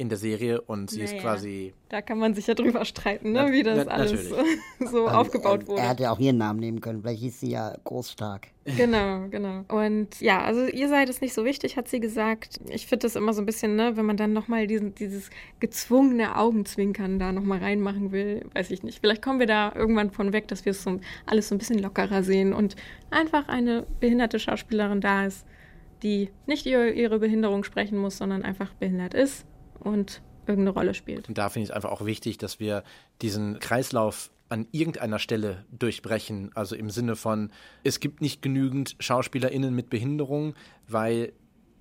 in 0.00 0.08
der 0.08 0.16
Serie 0.16 0.62
und 0.62 0.88
sie 0.88 1.02
naja, 1.02 1.12
ist 1.12 1.20
quasi. 1.20 1.74
Da 1.90 2.00
kann 2.00 2.18
man 2.18 2.32
sich 2.32 2.46
ja 2.46 2.54
drüber 2.54 2.86
streiten, 2.86 3.32
ne? 3.32 3.52
wie 3.52 3.62
das 3.62 3.84
na, 3.84 3.92
alles 3.92 4.30
so 4.30 4.36
also, 4.80 5.08
aufgebaut 5.08 5.66
wurde. 5.68 5.82
Er 5.82 5.90
hätte 5.90 6.04
ja 6.04 6.12
auch 6.12 6.18
ihren 6.18 6.38
Namen 6.38 6.58
nehmen 6.58 6.80
können, 6.80 7.02
vielleicht 7.02 7.20
hieß 7.20 7.40
sie 7.40 7.50
ja 7.50 7.76
Großstark. 7.84 8.48
Genau, 8.78 9.28
genau. 9.28 9.64
Und 9.68 10.18
ja, 10.22 10.40
also 10.40 10.64
ihr 10.64 10.88
seid 10.88 11.10
es 11.10 11.20
nicht 11.20 11.34
so 11.34 11.44
wichtig, 11.44 11.76
hat 11.76 11.88
sie 11.88 12.00
gesagt. 12.00 12.60
Ich 12.70 12.86
finde 12.86 13.02
das 13.02 13.14
immer 13.14 13.34
so 13.34 13.42
ein 13.42 13.46
bisschen, 13.46 13.76
ne, 13.76 13.98
wenn 13.98 14.06
man 14.06 14.16
dann 14.16 14.32
nochmal 14.32 14.66
dieses 14.66 15.28
gezwungene 15.60 16.38
Augenzwinkern 16.38 17.18
da 17.18 17.32
nochmal 17.32 17.58
reinmachen 17.58 18.10
will, 18.10 18.46
weiß 18.54 18.70
ich 18.70 18.82
nicht. 18.82 19.00
Vielleicht 19.00 19.20
kommen 19.20 19.38
wir 19.38 19.46
da 19.46 19.70
irgendwann 19.74 20.12
von 20.12 20.32
weg, 20.32 20.48
dass 20.48 20.64
wir 20.64 20.70
es 20.70 20.82
so 20.82 20.98
alles 21.26 21.48
so 21.48 21.54
ein 21.54 21.58
bisschen 21.58 21.78
lockerer 21.78 22.22
sehen 22.22 22.54
und 22.54 22.74
einfach 23.10 23.48
eine 23.48 23.86
behinderte 24.00 24.38
Schauspielerin 24.38 25.02
da 25.02 25.26
ist, 25.26 25.44
die 26.02 26.30
nicht 26.46 26.64
über 26.64 26.90
ihre 26.90 27.18
Behinderung 27.18 27.64
sprechen 27.64 27.98
muss, 27.98 28.16
sondern 28.16 28.42
einfach 28.42 28.72
behindert 28.74 29.12
ist 29.12 29.44
und 29.80 30.22
irgendeine 30.46 30.70
Rolle 30.70 30.94
spielt. 30.94 31.28
Und 31.28 31.38
da 31.38 31.48
finde 31.48 31.64
ich 31.64 31.70
es 31.70 31.74
einfach 31.74 31.90
auch 31.90 32.04
wichtig, 32.04 32.38
dass 32.38 32.60
wir 32.60 32.82
diesen 33.22 33.58
Kreislauf 33.58 34.30
an 34.48 34.66
irgendeiner 34.72 35.18
Stelle 35.18 35.64
durchbrechen. 35.70 36.50
Also 36.54 36.74
im 36.74 36.90
Sinne 36.90 37.16
von, 37.16 37.50
es 37.84 38.00
gibt 38.00 38.20
nicht 38.20 38.42
genügend 38.42 38.96
SchauspielerInnen 38.98 39.74
mit 39.74 39.90
Behinderung, 39.90 40.54
weil 40.88 41.32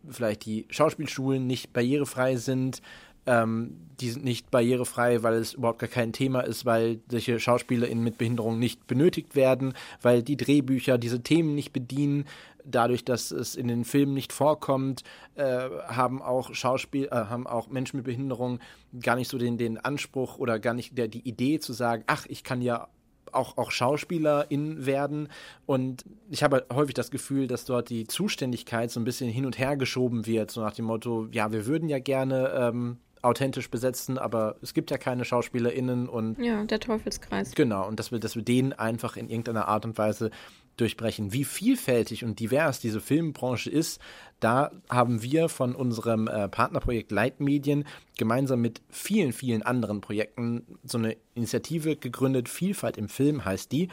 vielleicht 0.07 0.45
die 0.45 0.65
Schauspielschulen 0.69 1.45
nicht 1.45 1.73
barrierefrei 1.73 2.35
sind. 2.35 2.81
Ähm, 3.29 3.75
die 3.99 4.09
sind 4.09 4.23
nicht 4.23 4.49
barrierefrei, 4.49 5.23
weil 5.23 5.35
es 5.35 5.53
überhaupt 5.53 5.79
gar 5.79 5.89
kein 5.89 6.13
Thema 6.13 6.41
ist, 6.41 6.65
weil 6.65 6.99
solche 7.11 7.39
SchauspielerInnen 7.39 8.03
mit 8.03 8.17
Behinderung 8.17 8.57
nicht 8.57 8.87
benötigt 8.87 9.35
werden, 9.35 9.73
weil 10.01 10.23
die 10.23 10.37
Drehbücher 10.37 10.97
diese 10.97 11.21
Themen 11.21 11.53
nicht 11.53 11.73
bedienen 11.73 12.25
dadurch, 12.65 13.05
dass 13.05 13.31
es 13.31 13.55
in 13.55 13.67
den 13.67 13.85
Filmen 13.85 14.13
nicht 14.13 14.33
vorkommt, 14.33 15.03
äh, 15.35 15.69
haben 15.87 16.21
auch 16.21 16.53
Schauspiel, 16.53 17.05
äh, 17.05 17.11
haben 17.11 17.47
auch 17.47 17.67
Menschen 17.67 17.97
mit 17.97 18.05
Behinderung 18.05 18.59
gar 19.01 19.15
nicht 19.15 19.29
so 19.29 19.37
den, 19.37 19.57
den 19.57 19.77
Anspruch 19.77 20.37
oder 20.37 20.59
gar 20.59 20.73
nicht 20.73 20.97
der, 20.97 21.07
die 21.07 21.27
Idee 21.27 21.59
zu 21.59 21.73
sagen, 21.73 22.03
ach, 22.07 22.25
ich 22.27 22.43
kann 22.43 22.61
ja 22.61 22.87
auch, 23.31 23.57
auch 23.57 23.71
Schauspielerin 23.71 24.85
werden. 24.85 25.29
Und 25.65 26.03
ich 26.29 26.43
habe 26.43 26.65
häufig 26.73 26.95
das 26.95 27.11
Gefühl, 27.11 27.47
dass 27.47 27.65
dort 27.65 27.89
die 27.89 28.07
Zuständigkeit 28.07 28.91
so 28.91 28.99
ein 28.99 29.03
bisschen 29.03 29.29
hin 29.29 29.45
und 29.45 29.57
her 29.57 29.77
geschoben 29.77 30.25
wird, 30.25 30.51
so 30.51 30.61
nach 30.61 30.73
dem 30.73 30.85
Motto, 30.85 31.27
ja, 31.31 31.51
wir 31.51 31.65
würden 31.65 31.89
ja 31.89 31.99
gerne 31.99 32.51
ähm, 32.55 32.97
authentisch 33.21 33.69
besetzen, 33.69 34.17
aber 34.17 34.55
es 34.61 34.73
gibt 34.73 34.91
ja 34.91 34.97
keine 34.97 35.25
SchauspielerInnen 35.25 36.07
und. 36.07 36.39
Ja, 36.39 36.63
der 36.63 36.79
Teufelskreis. 36.79 37.53
Genau, 37.55 37.87
und 37.87 37.99
dass 37.99 38.11
wir, 38.11 38.19
dass 38.19 38.35
wir 38.35 38.43
den 38.43 38.73
einfach 38.73 39.17
in 39.17 39.29
irgendeiner 39.29 39.67
Art 39.67 39.85
und 39.85 39.97
Weise 39.97 40.31
durchbrechen. 40.77 41.33
Wie 41.33 41.43
vielfältig 41.43 42.23
und 42.23 42.39
divers 42.39 42.79
diese 42.79 43.01
Filmbranche 43.01 43.69
ist, 43.69 43.99
da 44.39 44.71
haben 44.89 45.21
wir 45.21 45.49
von 45.49 45.75
unserem 45.75 46.27
äh, 46.27 46.47
Partnerprojekt 46.47 47.11
Leitmedien 47.11 47.85
gemeinsam 48.17 48.61
mit 48.61 48.81
vielen, 48.89 49.33
vielen 49.33 49.63
anderen 49.63 50.01
Projekten 50.01 50.65
so 50.83 50.97
eine 50.97 51.17
Initiative 51.33 51.95
gegründet. 51.95 52.49
Vielfalt 52.49 52.97
im 52.97 53.09
Film 53.09 53.45
heißt 53.45 53.71
die. 53.71 53.87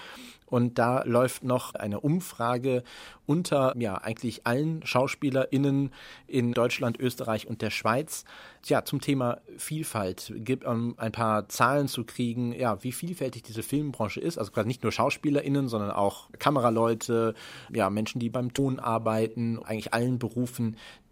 Und 0.49 0.79
da 0.79 1.03
läuft 1.05 1.43
noch 1.43 1.75
eine 1.75 2.01
Umfrage 2.01 2.85
unter 3.27 3.75
ja 3.77 3.97
eigentlich 3.97 4.47
allen 4.47 4.87
SchauspielerInnen 4.87 5.91
in 6.29 6.53
Deutschland, 6.53 7.01
Österreich 7.01 7.49
und 7.49 7.63
der 7.63 7.71
Schweiz. 7.71 8.25
Ja, 8.67 8.85
zum 8.85 9.01
Thema 9.01 9.41
Vielfalt. 9.57 10.33
Gibt 10.37 10.65
um 10.65 10.95
ein 10.99 11.13
paar 11.13 11.49
Zahlen 11.49 11.89
zu 11.89 12.05
kriegen, 12.05 12.53
ja, 12.53 12.83
wie 12.85 12.93
vielfältig 12.93 13.43
diese 13.43 13.63
Filmbranche 13.63 14.21
ist. 14.21 14.39
Also 14.39 14.53
quasi 14.53 14.69
nicht 14.69 14.83
nur 14.83 14.93
SchauspielerInnen, 14.93 15.69
sondern 15.69 15.91
auch 15.91 16.31
Kameraleute, 16.39 17.35
ja, 17.73 17.91
Menschen, 17.91 18.21
die 18.21 18.31
beim 18.31 18.55
Ton 18.55 18.79
arbeiten, 18.79 19.61
eigentlich 19.65 19.95
allen 19.95 20.19
Berufen, 20.19 20.36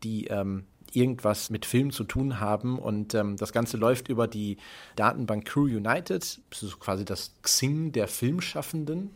die 0.03 0.27
ähm, 0.27 0.65
irgendwas 0.93 1.51
mit 1.51 1.67
Film 1.67 1.91
zu 1.91 2.05
tun 2.05 2.41
haben. 2.41 2.79
Und 2.79 3.15
ähm, 3.15 3.37
das 3.37 3.53
Ganze 3.53 3.77
läuft 3.77 4.09
über 4.09 4.29
die 4.29 4.59
Datenbank 4.97 5.47
Crew 5.47 5.65
United. 5.65 6.41
Das 6.51 6.63
ist 6.63 6.79
quasi 6.79 7.05
das 7.05 7.33
Xing 7.43 7.93
der 7.93 8.09
Filmschaffenden 8.09 9.11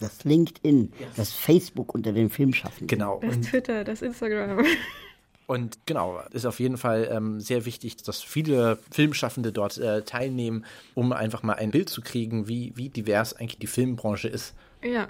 das 0.00 0.24
LinkedIn, 0.24 0.92
das 1.16 1.32
Facebook 1.32 1.94
unter 1.94 2.12
den 2.12 2.30
Filmschaffenden. 2.30 2.86
Genau. 2.86 3.20
Das 3.20 3.36
Und, 3.36 3.42
Twitter, 3.42 3.84
das 3.84 4.02
Instagram. 4.02 4.64
und 5.46 5.78
genau, 5.86 6.20
ist 6.32 6.46
auf 6.46 6.58
jeden 6.58 6.78
Fall 6.78 7.08
ähm, 7.12 7.40
sehr 7.40 7.66
wichtig, 7.66 7.98
dass 7.98 8.22
viele 8.22 8.78
Filmschaffende 8.90 9.52
dort 9.52 9.78
äh, 9.78 10.02
teilnehmen, 10.02 10.64
um 10.94 11.12
einfach 11.12 11.42
mal 11.42 11.54
ein 11.54 11.70
Bild 11.70 11.88
zu 11.88 12.00
kriegen, 12.00 12.48
wie, 12.48 12.72
wie 12.76 12.88
divers 12.88 13.34
eigentlich 13.34 13.58
die 13.58 13.66
Filmbranche 13.66 14.28
ist. 14.28 14.54
Ja. 14.82 15.08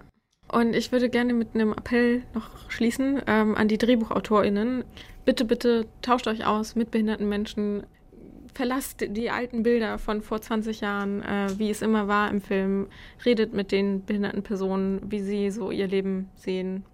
Und 0.50 0.74
ich 0.74 0.90
würde 0.90 1.08
gerne 1.08 1.32
mit 1.32 1.54
einem 1.54 1.72
Appell 1.72 2.22
noch 2.34 2.70
schließen 2.70 3.22
ähm, 3.26 3.54
an 3.54 3.68
die 3.68 3.78
DrehbuchautorInnen. 3.78 4.84
Bitte, 5.24 5.44
bitte 5.44 5.86
tauscht 6.02 6.26
euch 6.26 6.44
aus 6.44 6.74
mit 6.74 6.90
behinderten 6.90 7.28
Menschen. 7.28 7.84
Verlasst 8.52 9.04
die 9.08 9.30
alten 9.30 9.62
Bilder 9.62 9.98
von 9.98 10.22
vor 10.22 10.40
20 10.40 10.80
Jahren, 10.80 11.22
äh, 11.22 11.56
wie 11.56 11.70
es 11.70 11.82
immer 11.82 12.08
war 12.08 12.28
im 12.30 12.40
Film. 12.40 12.88
Redet 13.24 13.54
mit 13.54 13.70
den 13.70 14.04
behinderten 14.04 14.42
Personen, 14.42 15.00
wie 15.08 15.20
sie 15.20 15.50
so 15.50 15.70
ihr 15.70 15.86
Leben 15.86 16.28
sehen. 16.34 16.84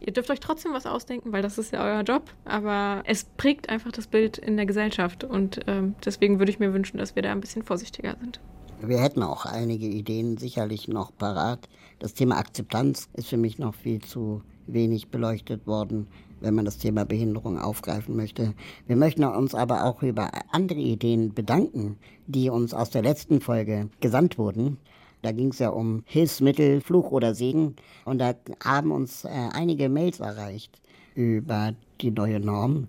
Ihr 0.00 0.12
dürft 0.12 0.30
euch 0.30 0.40
trotzdem 0.40 0.72
was 0.72 0.84
ausdenken, 0.84 1.32
weil 1.32 1.40
das 1.40 1.56
ist 1.56 1.72
ja 1.72 1.84
euer 1.84 2.02
Job, 2.02 2.30
aber 2.44 3.02
es 3.06 3.24
prägt 3.24 3.70
einfach 3.70 3.92
das 3.92 4.08
Bild 4.08 4.36
in 4.36 4.56
der 4.56 4.66
Gesellschaft 4.66 5.24
und 5.24 5.60
ähm, 5.66 5.94
deswegen 6.04 6.40
würde 6.40 6.50
ich 6.50 6.58
mir 6.58 6.74
wünschen, 6.74 6.98
dass 6.98 7.14
wir 7.16 7.22
da 7.22 7.32
ein 7.32 7.40
bisschen 7.40 7.62
vorsichtiger 7.62 8.16
sind. 8.20 8.40
Wir 8.86 8.98
hätten 9.00 9.22
auch 9.22 9.46
einige 9.46 9.86
Ideen 9.86 10.36
sicherlich 10.36 10.88
noch 10.88 11.16
parat. 11.16 11.68
Das 11.98 12.12
Thema 12.12 12.36
Akzeptanz 12.36 13.08
ist 13.14 13.28
für 13.28 13.36
mich 13.36 13.58
noch 13.58 13.74
viel 13.74 14.00
zu 14.00 14.42
wenig 14.66 15.08
beleuchtet 15.08 15.66
worden, 15.66 16.06
wenn 16.40 16.54
man 16.54 16.64
das 16.64 16.78
Thema 16.78 17.04
Behinderung 17.04 17.58
aufgreifen 17.58 18.14
möchte. 18.14 18.52
Wir 18.86 18.96
möchten 18.96 19.24
uns 19.24 19.54
aber 19.54 19.84
auch 19.84 20.02
über 20.02 20.30
andere 20.50 20.80
Ideen 20.80 21.32
bedanken, 21.32 21.96
die 22.26 22.50
uns 22.50 22.74
aus 22.74 22.90
der 22.90 23.02
letzten 23.02 23.40
Folge 23.40 23.88
gesandt 24.00 24.36
wurden. 24.36 24.76
Da 25.22 25.32
ging 25.32 25.48
es 25.48 25.58
ja 25.60 25.70
um 25.70 26.02
Hilfsmittel, 26.04 26.82
Fluch 26.82 27.10
oder 27.10 27.34
Segen. 27.34 27.76
Und 28.04 28.18
da 28.18 28.34
haben 28.62 28.90
uns 28.90 29.24
äh, 29.24 29.30
einige 29.52 29.88
Mails 29.88 30.20
erreicht 30.20 30.82
über 31.14 31.74
die 32.02 32.10
neue 32.10 32.40
Norm, 32.40 32.88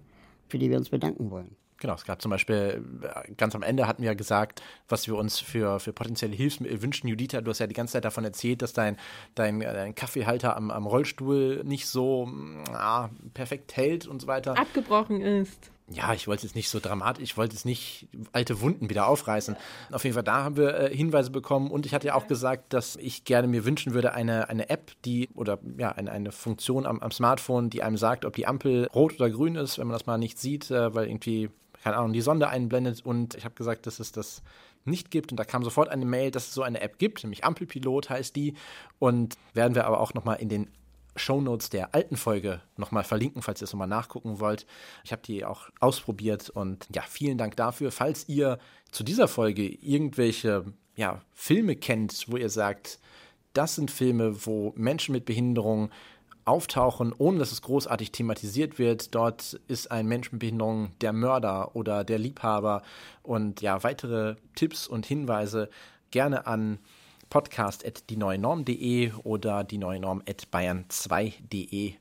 für 0.50 0.60
die 0.60 0.70
wir 0.70 0.78
uns 0.78 0.90
bedanken 0.90 1.32
wollen. 1.32 1.56
Genau, 1.86 1.94
es 1.94 2.06
gab 2.06 2.20
zum 2.20 2.32
Beispiel, 2.32 2.84
äh, 3.04 3.32
ganz 3.36 3.54
am 3.54 3.62
Ende 3.62 3.86
hatten 3.86 4.02
wir 4.02 4.08
ja 4.08 4.16
gesagt, 4.16 4.64
was 4.90 5.06
wir 5.06 5.16
uns 5.18 5.38
für, 5.38 5.80
für 5.80 5.94
potenzielle 5.94 6.36
Hilfsmittel 6.36 6.82
wünschen. 6.82 7.08
Judita, 7.08 7.42
du 7.42 7.52
hast 7.52 7.60
ja 7.60 7.68
die 7.68 7.76
ganze 7.76 7.94
Zeit 7.94 8.06
davon 8.06 8.24
erzählt, 8.24 8.64
dass 8.64 8.74
dein, 8.74 8.98
dein, 9.36 9.62
äh, 9.62 9.72
dein 9.72 9.94
Kaffeehalter 9.94 10.58
am, 10.58 10.72
am 10.72 10.88
Rollstuhl 10.88 11.62
nicht 11.64 11.86
so 11.86 12.28
ah, 12.74 13.12
perfekt 13.36 13.78
hält 13.78 14.08
und 14.08 14.20
so 14.20 14.26
weiter. 14.26 14.58
Abgebrochen 14.58 15.22
ist. 15.22 15.70
Ja, 15.88 16.16
ich 16.16 16.28
wollte 16.28 16.48
jetzt 16.48 16.56
nicht 16.56 16.70
so 16.70 16.80
dramatisch, 16.80 17.22
ich 17.22 17.38
wollte 17.38 17.54
jetzt 17.54 17.66
nicht 17.66 18.08
alte 18.32 18.60
Wunden 18.62 18.90
wieder 18.90 19.08
aufreißen. 19.08 19.56
Auf 19.92 20.04
jeden 20.04 20.16
Fall, 20.16 20.24
da 20.24 20.44
haben 20.44 20.58
wir 20.58 20.76
äh, 20.80 20.96
Hinweise 20.96 21.30
bekommen 21.30 21.70
und 21.70 21.86
ich 21.86 21.94
hatte 21.94 22.08
ja 22.08 22.16
auch 22.16 22.26
gesagt, 22.26 22.74
dass 22.74 22.96
ich 22.96 23.26
gerne 23.26 23.48
mir 23.48 23.66
wünschen 23.66 23.94
würde, 23.94 24.16
eine, 24.16 24.50
eine 24.50 24.72
App, 24.72 24.94
die 25.06 25.30
oder 25.36 25.60
ja, 25.78 25.92
eine, 25.92 26.12
eine 26.12 26.32
Funktion 26.32 26.88
am, 26.88 27.00
am 27.02 27.12
Smartphone, 27.12 27.70
die 27.70 27.84
einem 27.84 27.98
sagt, 27.98 28.26
ob 28.26 28.36
die 28.36 28.48
Ampel 28.48 28.88
rot 28.96 29.14
oder 29.18 29.30
grün 29.30 29.54
ist, 29.54 29.78
wenn 29.78 29.86
man 29.86 29.94
das 29.94 30.08
mal 30.08 30.18
nicht 30.18 30.40
sieht, 30.40 30.72
äh, 30.72 30.96
weil 30.96 31.06
irgendwie 31.06 31.52
keine 31.86 31.98
Ahnung, 31.98 32.14
die 32.14 32.22
Sonde 32.22 32.50
einblendet 32.50 33.06
und 33.06 33.36
ich 33.36 33.46
habe 33.46 33.54
gesagt, 33.54 33.86
dass 33.86 34.00
es 34.00 34.12
das 34.12 34.42
nicht 34.86 35.12
gibt 35.12 35.32
und 35.32 35.40
da 35.40 35.44
kam 35.44 35.64
sofort 35.64 35.88
eine 35.90 36.04
Mail, 36.04 36.32
dass 36.32 36.48
es 36.48 36.54
so 36.56 36.64
eine 36.64 36.82
App 36.82 36.98
gibt, 36.98 37.24
nämlich 37.24 37.46
Ampelpilot 37.46 38.10
heißt 38.10 38.36
die 38.36 38.56
und 38.98 39.36
werden 39.54 39.76
wir 39.76 39.86
aber 39.86 40.00
auch 40.00 40.16
nochmal 40.16 40.38
in 40.38 40.50
den 40.50 40.72
Shownotes 41.16 41.70
der 41.70 41.94
alten 41.94 42.18
Folge 42.18 42.60
nochmal 42.76 43.04
verlinken, 43.04 43.44
falls 43.44 43.62
ihr 43.62 43.66
es 43.66 43.74
nochmal 43.74 43.88
nachgucken 43.88 44.40
wollt. 44.40 44.66
Ich 45.04 45.12
habe 45.12 45.22
die 45.22 45.46
auch 45.46 45.70
ausprobiert 45.80 46.50
und 46.50 46.88
ja, 46.92 47.04
vielen 47.04 47.38
Dank 47.38 47.56
dafür. 47.56 47.92
Falls 47.92 48.28
ihr 48.28 48.58
zu 48.90 49.04
dieser 49.04 49.28
Folge 49.28 49.68
irgendwelche 49.68 50.66
ja, 50.96 51.22
Filme 51.36 51.76
kennt, 51.76 52.26
wo 52.30 52.38
ihr 52.38 52.50
sagt, 52.50 52.98
das 53.54 53.76
sind 53.76 53.92
Filme, 53.92 54.48
wo 54.48 54.74
Menschen 54.76 55.12
mit 55.12 55.26
Behinderung 55.26 55.92
auftauchen, 56.46 57.14
ohne 57.18 57.40
dass 57.40 57.52
es 57.52 57.62
großartig 57.62 58.12
thematisiert 58.12 58.80
wird. 58.80 59.14
Dort 59.16 59.60
ist 59.68 59.92
ein 59.92 60.08
Mensch 60.08 60.32
mit 60.32 60.40
Behinderung 60.40 60.92
der 61.02 61.12
Mörder 61.12 61.76
oder 61.76 62.04
der 62.04 62.20
Liebhaber 62.20 62.84
und 63.24 63.62
ja, 63.62 63.84
weitere 63.84 64.36
Tipps 64.56 64.88
und 64.88 65.06
Hinweise 65.06 65.70
gerne 66.12 66.48
an 66.48 66.80
podcast.dieneuenorm.de 67.30 69.12
oder 69.24 69.64
die 69.64 69.80
neue 69.80 70.00
Norm.bayern2.de 70.00 71.96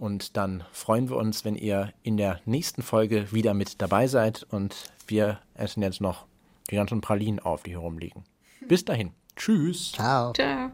und 0.00 0.36
dann 0.38 0.64
freuen 0.72 1.10
wir 1.10 1.16
uns, 1.16 1.44
wenn 1.44 1.56
ihr 1.56 1.92
in 2.02 2.16
der 2.16 2.40
nächsten 2.46 2.80
Folge 2.82 3.32
wieder 3.32 3.52
mit 3.52 3.82
dabei 3.82 4.06
seid 4.06 4.44
und 4.44 4.74
wir 5.06 5.40
essen 5.52 5.82
jetzt 5.82 6.00
noch 6.00 6.24
die 6.70 6.76
ganzen 6.76 7.02
Pralinen 7.02 7.38
auf, 7.38 7.64
die 7.64 7.72
hier 7.72 7.80
rumliegen. 7.80 8.24
Bis 8.66 8.82
dahin. 8.82 9.12
Tschüss. 9.36 9.92
Ciao. 9.92 10.32
Ciao. 10.32 10.70